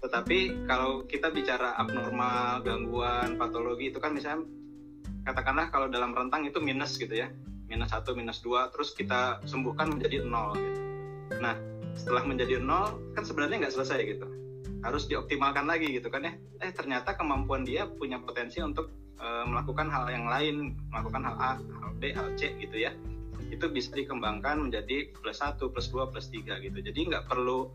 Tetapi 0.00 0.70
kalau 0.70 1.02
kita 1.02 1.34
bicara 1.34 1.74
abnormal 1.76 2.62
gangguan 2.62 3.34
patologi 3.34 3.90
itu 3.90 3.98
kan 3.98 4.14
misalnya 4.14 4.46
katakanlah 5.26 5.66
kalau 5.74 5.90
dalam 5.90 6.14
rentang 6.14 6.46
itu 6.46 6.62
minus 6.62 6.94
gitu 6.94 7.26
ya 7.26 7.28
minus 7.66 7.90
satu 7.90 8.14
minus 8.14 8.38
dua 8.42 8.70
terus 8.70 8.94
kita 8.94 9.42
sembuhkan 9.46 9.98
menjadi 9.98 10.22
nol 10.22 10.54
gitu. 10.54 10.80
Nah 11.42 11.54
setelah 11.98 12.22
menjadi 12.22 12.62
nol 12.62 12.98
kan 13.12 13.26
sebenarnya 13.26 13.66
nggak 13.66 13.74
selesai 13.74 13.98
gitu. 14.06 14.26
Harus 14.84 15.10
dioptimalkan 15.10 15.66
lagi 15.66 15.90
gitu 15.90 16.06
kan 16.08 16.26
ya. 16.26 16.32
Eh 16.62 16.70
ternyata 16.70 17.18
kemampuan 17.18 17.66
dia 17.66 17.90
punya 17.90 18.22
potensi 18.22 18.62
untuk 18.62 18.94
uh, 19.18 19.44
melakukan 19.48 19.90
hal 19.90 20.06
yang 20.10 20.30
lain 20.30 20.78
melakukan 20.94 21.22
hal 21.26 21.36
A 21.42 21.52
hal 21.58 21.92
B 21.98 22.14
hal 22.14 22.32
C 22.38 22.54
gitu 22.62 22.86
ya. 22.86 22.94
Itu 23.50 23.70
bisa 23.70 23.94
dikembangkan 23.94 24.58
menjadi 24.62 25.10
plus 25.18 25.42
satu 25.42 25.70
plus 25.70 25.90
dua 25.90 26.06
plus 26.10 26.30
tiga 26.30 26.58
gitu. 26.62 26.78
Jadi 26.78 27.10
nggak 27.10 27.26
perlu 27.26 27.70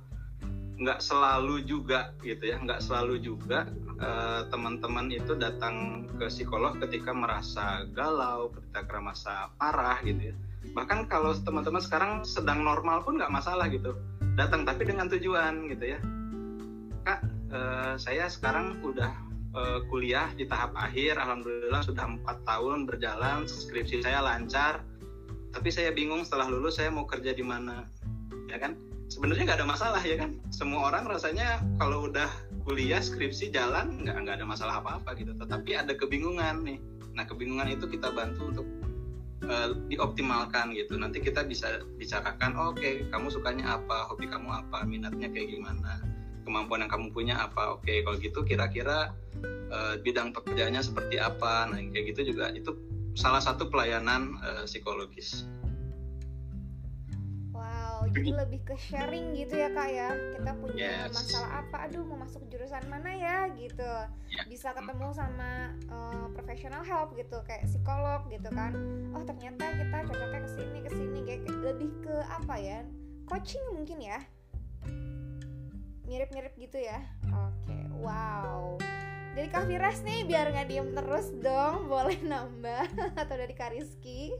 nggak 0.81 0.97
selalu 0.97 1.61
juga 1.61 2.09
gitu 2.25 2.41
ya 2.41 2.57
nggak 2.57 2.81
selalu 2.81 3.21
juga 3.21 3.69
uh, 4.01 4.49
teman-teman 4.49 5.13
itu 5.13 5.37
datang 5.37 6.09
ke 6.17 6.25
psikolog 6.25 6.81
ketika 6.81 7.13
merasa 7.13 7.85
galau 7.93 8.49
ketika 8.49 8.97
merasa 8.97 9.33
parah 9.61 10.01
gitu 10.01 10.33
ya. 10.33 10.35
Bahkan 10.73 11.05
kalau 11.09 11.37
teman-teman 11.37 11.81
sekarang 11.81 12.11
sedang 12.25 12.65
normal 12.65 13.05
pun 13.05 13.21
nggak 13.21 13.29
masalah 13.29 13.69
gitu 13.69 13.93
datang 14.33 14.65
tapi 14.65 14.89
dengan 14.89 15.05
tujuan 15.05 15.69
gitu 15.69 15.85
ya. 15.93 15.99
Kak 17.05 17.19
uh, 17.53 17.93
saya 18.01 18.25
sekarang 18.25 18.81
udah 18.81 19.13
uh, 19.53 19.79
kuliah 19.85 20.33
di 20.33 20.49
tahap 20.49 20.73
akhir 20.73 21.21
alhamdulillah 21.21 21.85
sudah 21.85 22.09
empat 22.09 22.41
tahun 22.41 22.89
berjalan 22.89 23.45
skripsi 23.45 24.01
saya 24.01 24.25
lancar. 24.25 24.81
Tapi 25.51 25.69
saya 25.69 25.93
bingung 25.93 26.25
setelah 26.25 26.49
lulus 26.49 26.81
saya 26.81 26.89
mau 26.89 27.05
kerja 27.05 27.37
di 27.37 27.45
mana 27.45 27.85
ya 28.49 28.57
kan 28.57 28.73
sebenarnya 29.11 29.43
nggak 29.51 29.59
ada 29.59 29.67
masalah 29.67 29.99
ya 29.99 30.15
kan? 30.15 30.39
Semua 30.55 30.87
orang 30.87 31.03
rasanya 31.03 31.59
kalau 31.75 32.07
udah 32.07 32.31
kuliah 32.63 33.03
skripsi 33.03 33.51
jalan 33.51 34.07
nggak 34.07 34.15
nggak 34.23 34.35
ada 34.39 34.47
masalah 34.47 34.79
apa 34.79 35.03
apa 35.03 35.19
gitu. 35.19 35.35
Tetapi 35.35 35.75
ada 35.75 35.91
kebingungan 35.91 36.63
nih. 36.63 36.79
Nah 37.11 37.27
kebingungan 37.27 37.75
itu 37.75 37.91
kita 37.91 38.07
bantu 38.15 38.55
untuk 38.55 38.67
uh, 39.51 39.75
dioptimalkan 39.91 40.71
gitu. 40.79 40.95
Nanti 40.95 41.19
kita 41.19 41.43
bisa 41.43 41.83
bicarakan 41.99 42.55
oh, 42.55 42.71
oke 42.71 42.79
okay, 42.79 43.03
kamu 43.11 43.27
sukanya 43.27 43.75
apa? 43.75 44.07
Hobi 44.07 44.31
kamu 44.31 44.47
apa? 44.47 44.87
Minatnya 44.87 45.27
kayak 45.27 45.59
gimana? 45.59 45.99
Kemampuan 46.47 46.87
yang 46.87 46.91
kamu 46.95 47.11
punya 47.11 47.35
apa? 47.35 47.75
Oke 47.75 47.83
okay, 47.83 47.97
kalau 48.07 48.17
gitu 48.23 48.39
kira-kira 48.47 49.11
uh, 49.75 49.99
bidang 49.99 50.31
pekerjaannya 50.31 50.79
seperti 50.79 51.19
apa? 51.19 51.67
Nah 51.67 51.83
kayak 51.91 52.15
gitu 52.15 52.31
juga. 52.31 52.55
Itu 52.55 52.79
salah 53.19 53.43
satu 53.43 53.67
pelayanan 53.67 54.39
uh, 54.39 54.63
psikologis 54.63 55.51
lebih 58.41 58.61
ke 58.67 58.75
sharing 58.77 59.33
gitu 59.35 59.55
ya 59.57 59.69
kak 59.71 59.89
ya 59.89 60.09
kita 60.37 60.51
punya 60.59 60.89
yes. 61.07 61.13
masalah 61.15 61.51
apa 61.63 61.77
aduh 61.87 62.03
mau 62.03 62.19
masuk 62.19 62.43
jurusan 62.51 62.83
mana 62.91 63.11
ya 63.15 63.37
gitu 63.55 63.93
yeah. 64.31 64.45
bisa 64.47 64.75
ketemu 64.75 65.07
sama 65.15 65.75
uh, 65.91 66.27
professional 66.35 66.83
help 66.83 67.15
gitu 67.15 67.39
kayak 67.47 67.65
psikolog 67.67 68.25
gitu 68.27 68.49
kan 68.51 68.75
oh 69.15 69.23
ternyata 69.23 69.65
kita 69.75 69.97
cocoknya 70.11 70.39
ke 70.43 70.49
sini 70.51 70.79
ke 70.83 70.91
sini 70.91 71.19
kayak 71.23 71.41
lebih 71.63 71.91
ke 72.03 72.15
apa 72.27 72.55
ya 72.59 72.79
coaching 73.27 73.63
mungkin 73.71 73.97
ya 74.03 74.19
mirip-mirip 76.07 76.51
gitu 76.59 76.75
ya 76.75 76.99
oke 77.31 77.55
okay. 77.63 77.83
wow 78.03 78.75
dari 79.31 79.47
Kak 79.47 79.63
Firas 79.63 80.03
nih 80.03 80.27
biar 80.27 80.51
nggak 80.51 80.67
diem 80.67 80.89
terus 80.91 81.31
dong 81.39 81.87
boleh 81.87 82.19
nambah 82.19 82.83
atau 83.21 83.35
dari 83.39 83.55
Kariski 83.55 84.35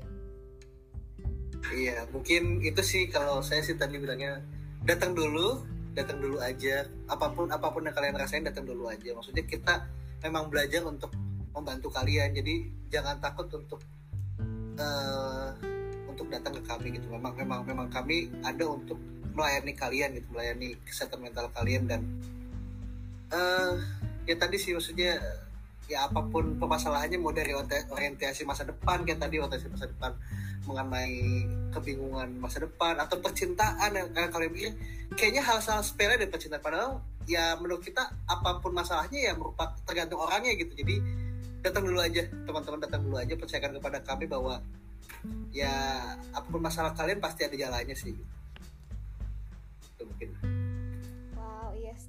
iya 1.70 2.10
mungkin 2.10 2.66
itu 2.66 2.82
sih 2.82 3.06
kalau 3.14 3.46
saya 3.46 3.62
sih 3.62 3.78
tadi 3.78 4.02
bilangnya 4.02 4.42
datang 4.82 5.14
dulu 5.14 5.62
datang 5.92 6.24
dulu 6.24 6.40
aja. 6.40 6.88
Apa 7.08 7.32
pun 7.36 7.52
apa 7.52 7.68
pun 7.70 7.84
yang 7.84 7.96
kalian 7.96 8.16
rasain 8.16 8.44
datang 8.44 8.64
dulu 8.64 8.88
aja. 8.88 9.12
Maksudnya 9.12 9.44
kita 9.44 9.86
memang 10.24 10.48
belajar 10.48 10.82
untuk 10.88 11.12
membantu 11.52 11.92
kalian. 11.92 12.32
Jadi 12.32 12.72
jangan 12.88 13.20
takut 13.20 13.52
untuk 13.52 13.84
uh, 14.80 15.52
untuk 16.08 16.32
datang 16.32 16.56
ke 16.60 16.64
kami 16.64 16.88
gitu. 16.96 17.12
Memang 17.12 17.36
memang 17.36 17.60
memang 17.68 17.88
kami 17.92 18.32
ada 18.44 18.64
untuk 18.68 18.98
melayani 19.32 19.74
kalian 19.76 20.10
gitu 20.20 20.28
melayani 20.36 20.76
kesehatan 20.84 21.24
mental 21.24 21.48
kalian 21.56 21.88
dan 21.88 22.02
uh, 23.32 23.80
ya 24.28 24.36
tadi 24.36 24.60
sih 24.60 24.76
maksudnya 24.76 25.18
ya 25.88 26.08
apa 26.08 26.24
pun 26.28 26.60
permasalahannya 26.60 27.20
mau 27.20 27.32
dari 27.32 27.56
orientasi 27.56 28.44
masa 28.44 28.68
depan 28.68 29.04
kayak 29.08 29.24
tadi 29.24 29.40
orientasi 29.40 29.68
masa 29.72 29.88
depan 29.88 30.12
mengenai 30.66 31.48
kebingungan 31.74 32.38
masa 32.38 32.62
depan 32.62 32.94
atau 33.02 33.18
percintaan 33.18 33.98
yang 33.98 34.14
kalian 34.14 34.52
pikir 34.54 34.72
kayaknya 35.18 35.42
hal-hal 35.42 35.82
sepele 35.82 36.16
dari 36.20 36.30
percintaan. 36.30 36.62
Padahal 36.62 37.02
ya 37.26 37.58
menurut 37.58 37.82
kita 37.82 38.02
apa 38.30 38.62
pun 38.62 38.74
masalahnya 38.74 39.32
ya 39.32 39.34
merupakan 39.34 39.74
tergantung 39.86 40.22
orangnya 40.22 40.54
gitu. 40.54 40.74
Jadi 40.78 41.02
datang 41.62 41.86
dulu 41.90 42.02
aja 42.02 42.26
teman-teman 42.46 42.80
datang 42.82 43.02
dulu 43.06 43.18
aja 43.18 43.34
percayakan 43.38 43.78
kepada 43.82 44.00
kami 44.06 44.26
bahwa 44.30 44.62
ya 45.54 45.74
apa 46.34 46.48
pun 46.50 46.62
masalah 46.62 46.94
kalian 46.94 47.18
pasti 47.18 47.46
ada 47.46 47.58
jalannya 47.58 47.98
sih. 47.98 48.14
Itu 49.98 50.04
mungkin 50.06 50.61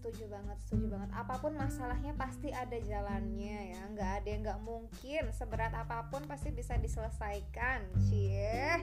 setuju 0.03 0.35
banget 0.35 0.59
setuju 0.67 0.99
banget. 0.99 1.11
Apa 1.15 1.39
pun 1.39 1.55
masalahnya 1.55 2.11
pasti 2.19 2.51
ada 2.51 2.75
jalannya 2.75 3.71
ya. 3.71 3.83
Nggak 3.95 4.11
ada 4.19 4.29
yang 4.35 4.43
nggak 4.43 4.61
mungkin. 4.67 5.23
Seberat 5.31 5.71
apa 5.79 6.11
pun 6.11 6.27
pasti 6.27 6.51
bisa 6.51 6.75
diselesaikan 6.75 7.87
cie. 8.11 8.83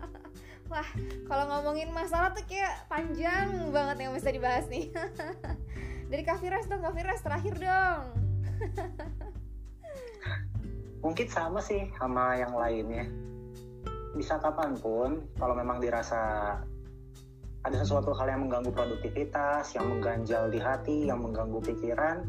Wah 0.72 0.88
kalau 1.28 1.44
ngomongin 1.52 1.92
masalah 1.92 2.32
tuh 2.32 2.48
kayak 2.48 2.88
panjang 2.88 3.52
banget 3.76 4.08
yang 4.08 4.16
bisa 4.16 4.32
dibahas 4.32 4.64
nih. 4.72 4.88
Dari 6.10 6.24
Kafiras 6.24 6.64
dong 6.64 6.80
Kafiras 6.80 7.20
terakhir 7.20 7.60
dong. 7.60 8.02
Mungkin 11.04 11.28
sama 11.28 11.60
sih 11.60 11.92
sama 12.00 12.40
yang 12.40 12.56
lainnya. 12.56 13.04
Bisa 14.16 14.40
kapan 14.40 14.80
pun 14.80 15.28
kalau 15.36 15.52
memang 15.52 15.76
dirasa 15.76 16.56
ada 17.64 17.76
sesuatu 17.80 18.12
hal 18.12 18.28
yang 18.28 18.44
mengganggu 18.44 18.70
produktivitas, 18.70 19.72
yang 19.72 19.88
mengganjal 19.88 20.52
di 20.52 20.60
hati, 20.60 21.08
yang 21.08 21.24
mengganggu 21.24 21.64
pikiran, 21.64 22.20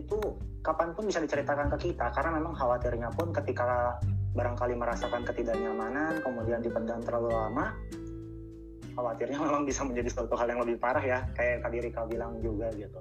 itu 0.00 0.18
kapan 0.64 0.96
pun 0.96 1.04
bisa 1.04 1.20
diceritakan 1.20 1.68
ke 1.76 1.90
kita 1.90 2.08
karena 2.14 2.38
memang 2.40 2.54
khawatirnya 2.56 3.12
pun 3.12 3.34
ketika 3.34 3.98
barangkali 4.32 4.72
merasakan 4.78 5.26
ketidaknyamanan 5.28 6.22
kemudian 6.24 6.64
dipendam 6.64 7.02
terlalu 7.04 7.34
lama 7.34 7.76
khawatirnya 8.96 9.38
memang 9.46 9.68
bisa 9.68 9.84
menjadi 9.84 10.08
suatu 10.08 10.34
hal 10.38 10.48
yang 10.48 10.60
lebih 10.64 10.80
parah 10.80 11.02
ya 11.02 11.18
kayak 11.36 11.64
tadi 11.64 11.76
Rika 11.82 12.08
bilang 12.08 12.38
juga 12.40 12.72
gitu. 12.72 13.00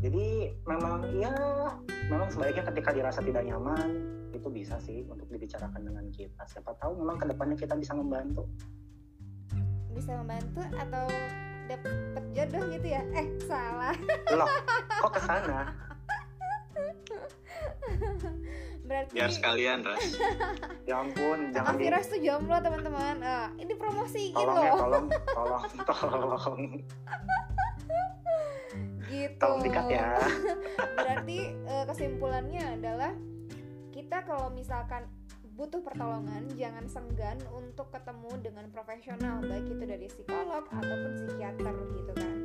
Jadi 0.00 0.48
memang 0.64 1.04
ya 1.12 1.32
memang 2.08 2.32
sebaiknya 2.32 2.64
ketika 2.72 2.90
dirasa 2.94 3.20
tidak 3.20 3.44
nyaman 3.44 4.00
itu 4.32 4.48
bisa 4.48 4.80
sih 4.80 5.04
untuk 5.04 5.28
dibicarakan 5.28 5.82
dengan 5.82 6.08
kita. 6.08 6.42
Siapa 6.48 6.72
tahu 6.80 7.04
memang 7.04 7.20
ke 7.20 7.28
depannya 7.28 7.56
kita 7.58 7.76
bisa 7.76 7.92
membantu 7.92 8.48
bisa 9.94 10.16
membantu 10.18 10.62
atau 10.74 11.04
dapet 11.70 12.24
jodoh 12.34 12.62
gitu 12.74 12.86
ya? 12.90 13.02
Eh 13.14 13.26
salah. 13.46 13.94
Loh 14.34 14.48
kok 15.00 15.12
ke 15.16 15.20
sana 15.24 15.90
berarti 18.88 19.12
biar 19.14 19.30
sekalian 19.30 19.86
ras. 19.86 20.18
Ya 20.88 20.98
ampun 20.98 21.54
jangan 21.54 21.78
di... 21.78 21.86
Firas 21.86 22.10
tuh 22.10 22.18
jomblo 22.18 22.58
teman-teman? 22.58 23.16
Uh, 23.22 23.48
ini 23.60 23.72
promosi 23.78 24.34
tolong 24.34 24.56
loh 24.56 24.64
ya 24.64 24.72
tolong 24.74 25.06
tolong 25.30 25.64
tolong. 25.88 26.60
Gitu. 29.10 29.38
Tolong 29.42 29.60
dikat 29.62 29.86
ya. 29.90 30.18
Berarti 30.98 31.38
uh, 31.66 31.84
kesimpulannya 31.86 32.62
adalah 32.78 33.12
kita 33.90 34.22
kalau 34.26 34.50
misalkan 34.54 35.06
butuh 35.60 35.84
pertolongan, 35.84 36.48
jangan 36.56 36.88
senggan 36.88 37.36
untuk 37.52 37.92
ketemu 37.92 38.32
dengan 38.40 38.72
profesional, 38.72 39.44
baik 39.44 39.68
itu 39.68 39.84
dari 39.84 40.08
psikolog 40.08 40.64
ataupun 40.72 41.12
psikiater 41.20 41.76
gitu 42.00 42.12
kan. 42.16 42.36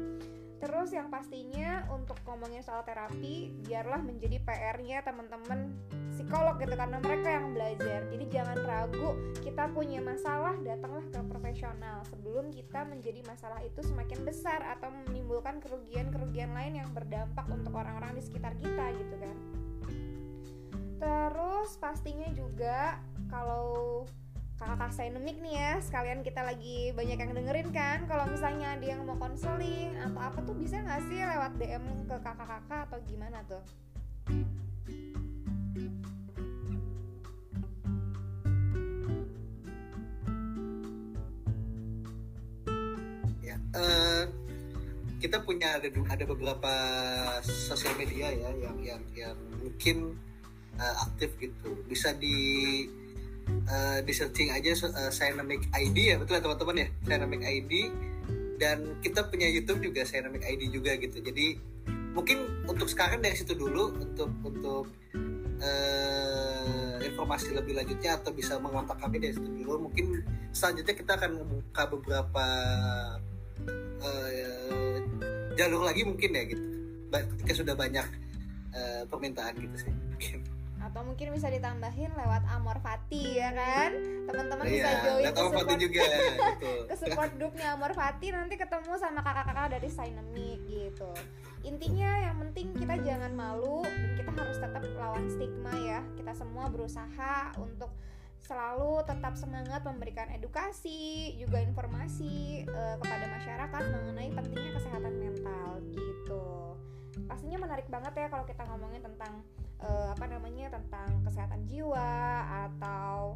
Terus 0.60 0.92
yang 0.92 1.08
pastinya 1.08 1.88
untuk 1.96 2.20
ngomongin 2.28 2.60
soal 2.60 2.84
terapi, 2.84 3.56
biarlah 3.64 4.04
menjadi 4.04 4.44
PR-nya 4.44 5.00
teman-teman 5.08 5.72
psikolog 6.12 6.60
gitu 6.60 6.76
karena 6.76 7.00
mereka 7.00 7.40
yang 7.40 7.56
belajar. 7.56 8.04
Jadi 8.12 8.26
jangan 8.28 8.60
ragu, 8.68 9.16
kita 9.40 9.72
punya 9.72 10.04
masalah 10.04 10.60
datanglah 10.60 11.08
ke 11.08 11.20
profesional 11.24 12.04
sebelum 12.12 12.52
kita 12.52 12.84
menjadi 12.84 13.24
masalah 13.24 13.64
itu 13.64 13.80
semakin 13.80 14.28
besar 14.28 14.60
atau 14.76 14.92
menimbulkan 15.08 15.64
kerugian-kerugian 15.64 16.52
lain 16.52 16.84
yang 16.84 16.90
berdampak 16.92 17.48
untuk 17.48 17.72
orang-orang 17.80 18.12
di 18.20 18.28
sekitar 18.28 18.52
kita 18.60 18.92
gitu 19.00 19.16
kan. 19.24 19.65
Terus 21.06 21.78
pastinya 21.78 22.26
juga 22.34 22.98
kalau 23.30 24.10
kakak 24.58 24.90
Sainemik 24.90 25.38
nih 25.38 25.54
ya 25.54 25.74
sekalian 25.78 26.26
kita 26.26 26.42
lagi 26.42 26.90
banyak 26.98 27.22
yang 27.22 27.30
dengerin 27.38 27.70
kan 27.70 28.10
kalau 28.10 28.26
misalnya 28.26 28.74
ada 28.74 28.82
yang 28.82 29.06
mau 29.06 29.14
konseling 29.22 29.94
atau 30.02 30.18
apa 30.18 30.42
tuh 30.42 30.58
bisa 30.58 30.82
nggak 30.82 31.06
sih 31.06 31.22
lewat 31.22 31.62
DM 31.62 31.86
ke 32.10 32.16
kakak-kakak 32.26 32.90
atau 32.90 32.98
gimana 33.06 33.38
tuh? 33.46 33.62
Ya 43.46 43.62
uh, 43.78 44.26
kita 45.22 45.38
punya 45.46 45.78
ada 45.78 45.86
ada 45.86 46.24
beberapa 46.26 46.74
sosial 47.46 47.94
media 47.94 48.34
ya 48.34 48.50
yang 48.58 48.78
yang 48.82 49.02
yang 49.14 49.38
mungkin 49.62 50.18
uh, 50.80 50.96
aktif 51.08 51.36
gitu. 51.40 51.76
Bisa 51.88 52.14
di 52.16 52.38
uh, 53.70 54.00
di 54.02 54.14
searching 54.14 54.52
aja 54.52 54.72
uh, 54.90 55.12
Dynamic 55.12 55.68
ID 55.72 55.98
ya 56.14 56.16
betul 56.20 56.40
ya 56.40 56.42
teman-teman 56.44 56.76
ya? 56.86 56.88
Dynamic 57.06 57.42
ID 57.44 57.74
dan 58.56 59.00
kita 59.04 59.28
punya 59.28 59.52
YouTube 59.52 59.84
juga 59.84 60.08
Dynamic 60.08 60.44
ID 60.44 60.62
juga 60.72 60.96
gitu. 60.96 61.20
Jadi 61.20 61.60
mungkin 62.16 62.64
untuk 62.64 62.88
sekarang 62.88 63.20
dari 63.20 63.36
situ 63.36 63.52
dulu 63.54 63.92
untuk 64.00 64.32
untuk 64.44 64.86
uh, 65.60 66.96
informasi 67.04 67.52
lebih 67.52 67.76
lanjutnya 67.76 68.16
atau 68.16 68.32
bisa 68.32 68.56
mengontak 68.56 68.96
kami 69.04 69.20
dari 69.20 69.36
situ 69.36 69.52
dulu 69.52 69.92
mungkin 69.92 70.24
selanjutnya 70.56 70.96
kita 70.96 71.12
akan 71.20 71.44
membuka 71.44 71.84
beberapa 71.92 72.46
uh, 74.00 74.30
jalur 75.60 75.84
lagi 75.84 76.08
mungkin 76.08 76.32
ya 76.32 76.44
gitu. 76.48 76.64
Ketika 77.12 77.54
sudah 77.64 77.76
banyak 77.76 78.08
uh, 78.76 79.04
permintaan 79.08 79.56
gitu 79.60 79.88
sih 79.88 79.92
mungkin 79.92 80.55
atau 80.96 81.12
mungkin 81.12 81.36
bisa 81.36 81.52
ditambahin 81.52 82.08
lewat 82.16 82.48
Amor 82.56 82.80
Fati 82.80 83.36
ya 83.36 83.52
kan? 83.52 83.92
Teman-teman 84.32 84.64
bisa 84.64 84.88
iya, 84.88 85.04
join 85.04 85.28
ke 85.28 85.42
support 85.44 85.68
juga, 85.76 86.04
ke 86.88 86.96
support 86.96 87.32
grupnya 87.36 87.68
Amor 87.76 87.92
Fati 87.92 88.32
nanti 88.32 88.56
ketemu 88.56 88.96
sama 88.96 89.20
kakak-kakak 89.20 89.76
dari 89.76 89.92
Sinemik 89.92 90.64
gitu. 90.72 91.12
Intinya 91.68 92.32
yang 92.32 92.40
penting 92.48 92.72
kita 92.80 92.96
jangan 93.04 93.36
malu 93.36 93.84
dan 93.84 94.16
kita 94.16 94.32
harus 94.40 94.56
tetap 94.56 94.88
lawan 94.96 95.28
stigma 95.28 95.76
ya. 95.84 96.00
Kita 96.16 96.32
semua 96.32 96.72
berusaha 96.72 97.52
untuk 97.60 97.92
selalu 98.40 99.04
tetap 99.04 99.36
semangat 99.36 99.84
memberikan 99.84 100.32
edukasi 100.32 101.36
juga 101.36 101.60
informasi 101.60 102.64
uh, 102.72 102.96
kepada 103.04 103.28
masyarakat 103.36 103.84
mengenai 103.92 104.32
pentingnya 104.32 104.72
kesehatan 104.80 105.12
mental 105.20 105.84
gitu. 105.92 106.80
Pastinya 107.28 107.68
menarik 107.68 107.92
banget 107.92 108.16
ya 108.16 108.28
kalau 108.32 108.48
kita 108.48 108.64
ngomongin 108.64 109.04
tentang 109.04 109.44
apa 110.16 110.32
namanya 110.32 110.72
tentang 110.72 111.20
kesehatan 111.28 111.68
jiwa 111.68 112.08
atau 112.72 113.36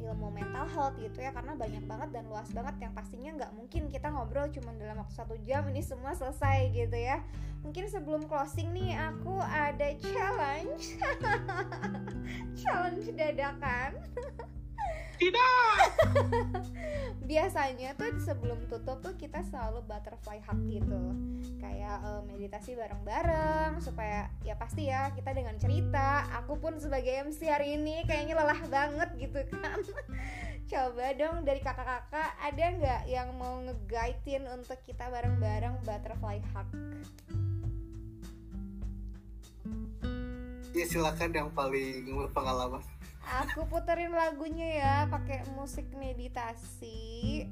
ilmu 0.00 0.32
mental 0.32 0.66
health 0.72 0.96
gitu 0.98 1.20
ya 1.20 1.30
karena 1.30 1.52
banyak 1.54 1.84
banget 1.84 2.08
dan 2.16 2.24
luas 2.26 2.48
banget 2.50 2.74
yang 2.80 2.92
pastinya 2.96 3.30
nggak 3.38 3.52
mungkin 3.54 3.92
kita 3.92 4.08
ngobrol 4.10 4.48
cuma 4.50 4.72
dalam 4.74 4.98
waktu 4.98 5.14
satu 5.14 5.36
jam 5.44 5.68
ini 5.68 5.84
semua 5.84 6.16
selesai 6.16 6.72
gitu 6.72 6.96
ya. 6.96 7.20
Mungkin 7.62 7.86
sebelum 7.86 8.26
closing 8.26 8.74
nih 8.74 8.98
aku 8.98 9.38
ada 9.38 9.94
challenge. 10.02 10.98
Challenge 12.64 13.06
dadakan 13.14 14.00
tidak 15.22 15.78
biasanya 17.30 17.94
tuh 17.94 18.12
sebelum 18.18 18.66
tutup 18.66 18.98
tuh 19.00 19.14
kita 19.16 19.40
selalu 19.46 19.80
butterfly 19.86 20.42
hug 20.44 20.60
gitu. 20.68 21.00
Kayak 21.62 22.02
uh, 22.02 22.20
meditasi 22.28 22.76
bareng-bareng 22.76 23.80
supaya 23.80 24.28
ya 24.42 24.58
pasti 24.58 24.90
ya 24.90 25.14
kita 25.14 25.32
dengan 25.32 25.56
cerita. 25.56 26.28
Aku 26.42 26.58
pun 26.60 26.76
sebagai 26.76 27.08
MC 27.30 27.48
hari 27.48 27.80
ini 27.80 28.04
kayaknya 28.04 28.36
lelah 28.36 28.60
banget 28.68 29.08
gitu 29.16 29.40
kan. 29.54 29.80
Coba 30.70 31.14
dong 31.16 31.48
dari 31.48 31.64
kakak-kakak 31.64 32.30
ada 32.36 32.64
nggak 32.76 33.02
yang 33.08 33.28
mau 33.38 33.64
ngegaitin 33.64 34.44
untuk 34.52 34.76
kita 34.84 35.08
bareng-bareng 35.08 35.80
butterfly 35.88 36.36
hug? 36.52 36.68
Ya 40.72 40.84
silakan 40.88 41.30
yang 41.32 41.48
paling 41.52 42.08
berpengalaman 42.12 42.91
Aku 43.32 43.64
puterin 43.64 44.12
lagunya 44.12 44.68
ya 44.76 44.94
pakai 45.08 45.48
musik 45.56 45.88
meditasi. 45.96 47.48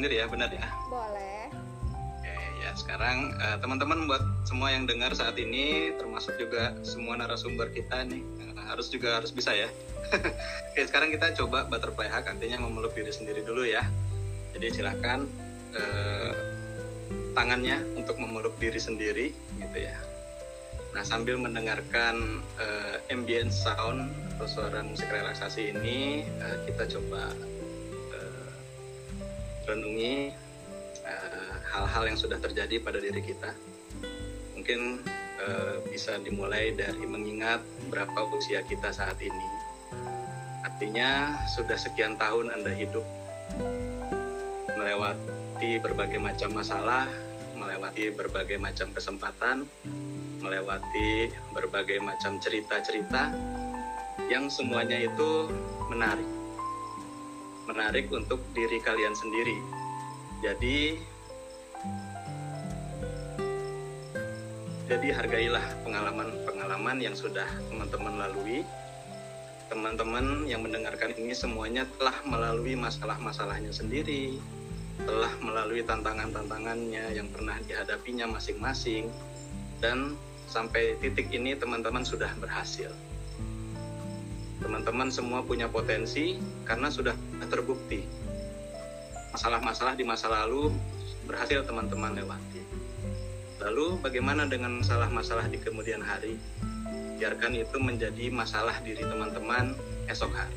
Sendiri 0.00 0.16
ya, 0.16 0.26
benar 0.32 0.48
ya? 0.48 0.64
Boleh. 0.88 1.52
Oke, 1.92 2.32
ya 2.64 2.72
sekarang 2.72 3.36
eh, 3.36 3.56
teman-teman 3.60 4.08
buat 4.08 4.24
semua 4.48 4.72
yang 4.72 4.88
dengar 4.88 5.12
saat 5.12 5.36
ini, 5.36 5.92
termasuk 6.00 6.40
juga 6.40 6.72
semua 6.80 7.20
narasumber 7.20 7.68
kita 7.68 8.08
nih, 8.08 8.24
eh, 8.24 8.56
harus 8.64 8.88
juga 8.88 9.20
harus 9.20 9.28
bisa 9.28 9.52
ya. 9.52 9.68
Oke, 10.72 10.80
sekarang 10.88 11.12
kita 11.12 11.36
coba 11.36 11.68
butterfly 11.68 12.08
hack, 12.08 12.32
artinya 12.32 12.64
memeluk 12.64 12.96
diri 12.96 13.12
sendiri 13.12 13.44
dulu 13.44 13.68
ya. 13.68 13.84
Jadi 14.56 14.80
silakan 14.80 15.28
eh, 15.76 16.32
tangannya 17.36 17.84
untuk 18.00 18.16
memeluk 18.16 18.56
diri 18.56 18.80
sendiri, 18.80 19.36
gitu 19.60 19.78
ya. 19.84 20.00
Nah, 20.96 21.04
sambil 21.04 21.36
mendengarkan 21.36 22.40
eh, 22.56 23.12
ambient 23.12 23.52
sound 23.52 24.08
atau 24.40 24.48
suara 24.48 24.80
musik 24.80 25.12
relaksasi 25.12 25.76
ini, 25.76 26.24
eh, 26.24 26.56
kita 26.64 26.88
coba 26.88 27.36
renungi 29.68 30.32
eh, 31.04 31.54
hal-hal 31.74 32.04
yang 32.08 32.18
sudah 32.18 32.38
terjadi 32.40 32.80
pada 32.80 33.00
diri 33.00 33.20
kita. 33.20 33.50
Mungkin 34.56 35.04
eh, 35.40 35.76
bisa 35.88 36.16
dimulai 36.20 36.72
dari 36.76 37.04
mengingat 37.04 37.60
berapa 37.88 38.28
usia 38.36 38.64
kita 38.64 38.92
saat 38.92 39.16
ini. 39.20 39.48
Artinya 40.64 41.36
sudah 41.56 41.76
sekian 41.76 42.16
tahun 42.16 42.52
Anda 42.56 42.72
hidup 42.72 43.04
melewati 44.80 45.76
berbagai 45.84 46.16
macam 46.16 46.56
masalah, 46.56 47.04
melewati 47.52 48.16
berbagai 48.16 48.56
macam 48.56 48.88
kesempatan, 48.96 49.68
melewati 50.40 51.28
berbagai 51.52 52.00
macam 52.00 52.40
cerita-cerita 52.40 53.28
yang 54.32 54.48
semuanya 54.48 54.96
itu 55.04 55.52
menarik. 55.92 56.39
Menarik 57.70 58.10
untuk 58.10 58.42
diri 58.50 58.82
kalian 58.82 59.14
sendiri. 59.14 59.54
Jadi 60.42 60.98
jadi 64.90 65.14
hargailah 65.14 65.62
pengalaman-pengalaman 65.86 66.98
yang 66.98 67.14
sudah 67.14 67.46
teman-teman 67.70 68.26
lalui. 68.26 68.66
Teman-teman 69.70 70.50
yang 70.50 70.66
mendengarkan 70.66 71.14
ini 71.14 71.30
semuanya 71.30 71.86
telah 71.94 72.18
melalui 72.26 72.74
masalah-masalahnya 72.74 73.70
sendiri, 73.70 74.42
telah 75.06 75.30
melalui 75.38 75.86
tantangan-tantangannya 75.86 77.14
yang 77.14 77.30
pernah 77.30 77.54
dihadapinya 77.70 78.26
masing-masing, 78.34 79.14
dan 79.78 80.18
sampai 80.50 80.98
titik 80.98 81.30
ini 81.30 81.54
teman-teman 81.54 82.02
sudah 82.02 82.34
berhasil. 82.42 82.90
Teman-teman 84.60 85.08
semua 85.08 85.40
punya 85.40 85.66
potensi 85.66 86.36
karena 86.68 86.92
sudah 86.92 87.16
terbukti. 87.48 88.04
Masalah-masalah 89.32 89.96
di 89.96 90.04
masa 90.04 90.28
lalu 90.28 90.70
berhasil 91.24 91.64
teman-teman 91.64 92.14
lewati. 92.14 92.62
Lalu 93.60 94.00
bagaimana 94.00 94.48
dengan 94.48 94.80
masalah-masalah 94.80 95.48
di 95.52 95.60
kemudian 95.60 96.00
hari? 96.00 96.40
Biarkan 97.20 97.52
itu 97.52 97.76
menjadi 97.76 98.32
masalah 98.32 98.80
diri 98.80 99.04
teman-teman 99.04 99.76
esok 100.08 100.32
hari. 100.32 100.56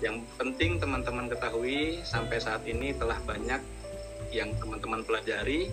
Yang 0.00 0.26
penting 0.40 0.80
teman-teman 0.82 1.28
ketahui 1.30 2.00
sampai 2.02 2.40
saat 2.40 2.64
ini 2.66 2.96
telah 2.96 3.20
banyak 3.22 3.60
yang 4.32 4.50
teman-teman 4.56 5.04
pelajari 5.04 5.68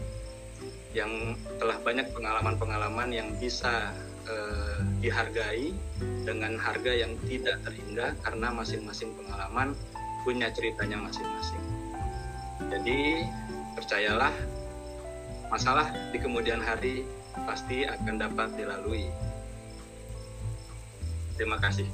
yang 0.91 1.37
telah 1.57 1.79
banyak 1.81 2.11
pengalaman-pengalaman 2.11 3.09
yang 3.13 3.29
bisa 3.39 3.95
eh, 4.29 4.77
dihargai 5.01 5.73
dengan 6.23 6.55
harga 6.61 6.93
yang 6.93 7.17
tidak 7.25 7.57
terhingga 7.65 8.13
karena 8.21 8.47
masing-masing 8.53 9.11
pengalaman 9.17 9.73
punya 10.23 10.47
ceritanya 10.53 11.01
masing-masing. 11.01 11.63
Jadi 12.69 13.25
percayalah 13.73 14.33
masalah 15.49 15.89
di 16.13 16.17
kemudian 16.21 16.61
hari 16.61 17.01
pasti 17.49 17.87
akan 17.89 18.15
dapat 18.21 18.53
dilalui. 18.53 19.09
Terima 21.39 21.57
kasih. 21.57 21.87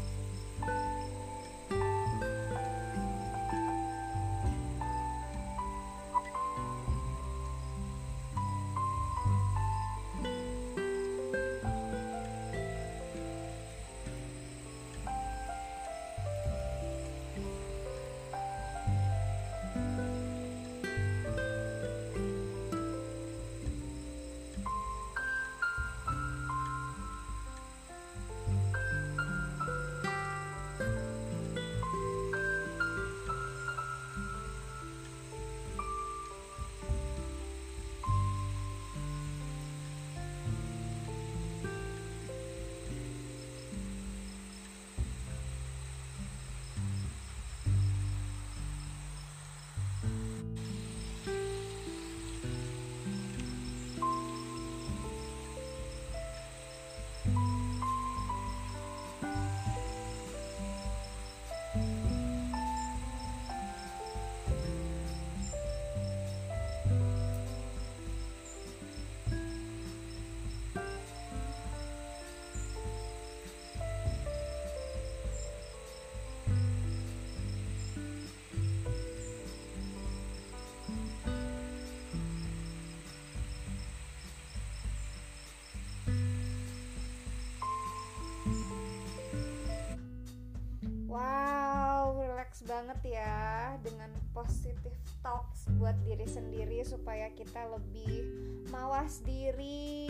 Banget 92.96 93.20
ya 93.20 93.76
dengan 93.84 94.08
positive 94.32 94.96
talks 95.20 95.68
buat 95.76 96.00
diri 96.08 96.24
sendiri 96.24 96.80
supaya 96.88 97.28
kita 97.36 97.68
lebih 97.68 98.24
mawas 98.72 99.20
diri, 99.20 100.08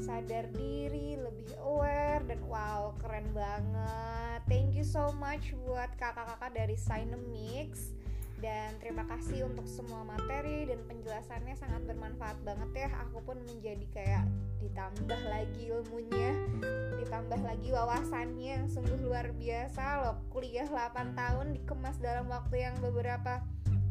sadar 0.00 0.48
diri, 0.56 1.20
lebih 1.20 1.52
aware 1.60 2.24
dan 2.24 2.40
wow, 2.48 2.96
keren 3.04 3.28
banget. 3.36 4.40
Thank 4.48 4.72
you 4.72 4.86
so 4.86 5.12
much 5.20 5.52
buat 5.68 5.92
kakak-kakak 6.00 6.56
dari 6.56 6.76
Sinemix 6.80 7.92
dan 8.36 8.76
terima 8.84 9.08
kasih 9.08 9.48
untuk 9.48 9.64
semua 9.64 10.04
materi 10.04 10.68
dan 10.68 10.84
penjelasannya 10.84 11.56
sangat 11.56 11.88
bermanfaat 11.88 12.36
banget 12.44 12.86
ya. 12.86 12.88
Aku 13.08 13.24
pun 13.24 13.40
menjadi 13.48 13.86
kayak 13.96 14.24
ditambah 14.60 15.20
lagi 15.32 15.72
ilmunya 15.72 16.36
ditambah 17.00 17.40
lagi 17.40 17.68
wawasannya. 17.72 18.60
Yang 18.60 18.76
sungguh 18.76 19.00
luar 19.00 19.32
biasa 19.32 20.04
loh 20.04 20.16
kuliah 20.28 20.68
8 20.68 21.16
tahun 21.16 21.56
dikemas 21.56 21.96
dalam 21.96 22.28
waktu 22.28 22.68
yang 22.68 22.76
beberapa 22.84 23.40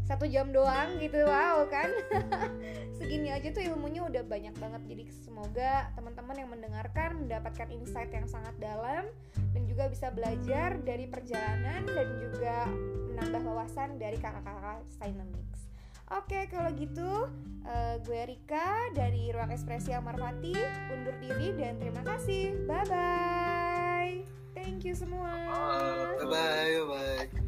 satu 0.06 0.30
jam 0.30 0.54
doang 0.54 1.02
gitu. 1.02 1.26
Wow 1.26 1.66
kan? 1.66 1.90
Segini 3.02 3.34
aja 3.34 3.50
tuh 3.50 3.66
ilmunya 3.66 4.06
udah 4.06 4.22
banyak 4.22 4.54
banget. 4.62 4.82
Jadi 4.86 5.04
semoga 5.26 5.90
teman-teman 5.98 6.38
yang 6.38 6.50
mendengarkan 6.54 7.26
mendapatkan 7.26 7.74
insight 7.74 8.14
yang 8.14 8.30
sangat 8.30 8.54
dalam 8.62 9.10
dan 9.58 9.62
juga 9.66 9.90
bisa 9.90 10.14
belajar 10.14 10.78
dari 10.86 11.10
perjalanan 11.10 11.82
dan 11.90 12.08
juga 12.22 12.70
menambah 13.16 13.42
wawasan 13.48 13.96
dari 13.96 14.20
kakak-kakak 14.20 14.84
Dynamics 15.00 15.66
Oke, 16.14 16.46
kalau 16.54 16.70
gitu 16.78 17.34
uh, 17.66 17.96
gue 18.06 18.22
Rika 18.30 18.94
dari 18.94 19.34
Ruang 19.34 19.50
Ekspresi 19.50 19.90
Amarpati 19.90 20.54
undur 20.94 21.18
diri 21.18 21.50
dan 21.58 21.82
terima 21.82 22.06
kasih. 22.06 22.62
Bye 22.70 22.86
bye. 22.86 24.14
Thank 24.54 24.86
you 24.86 24.94
semua. 24.94 25.34
Bye 26.22 26.86
bye. 26.86 27.42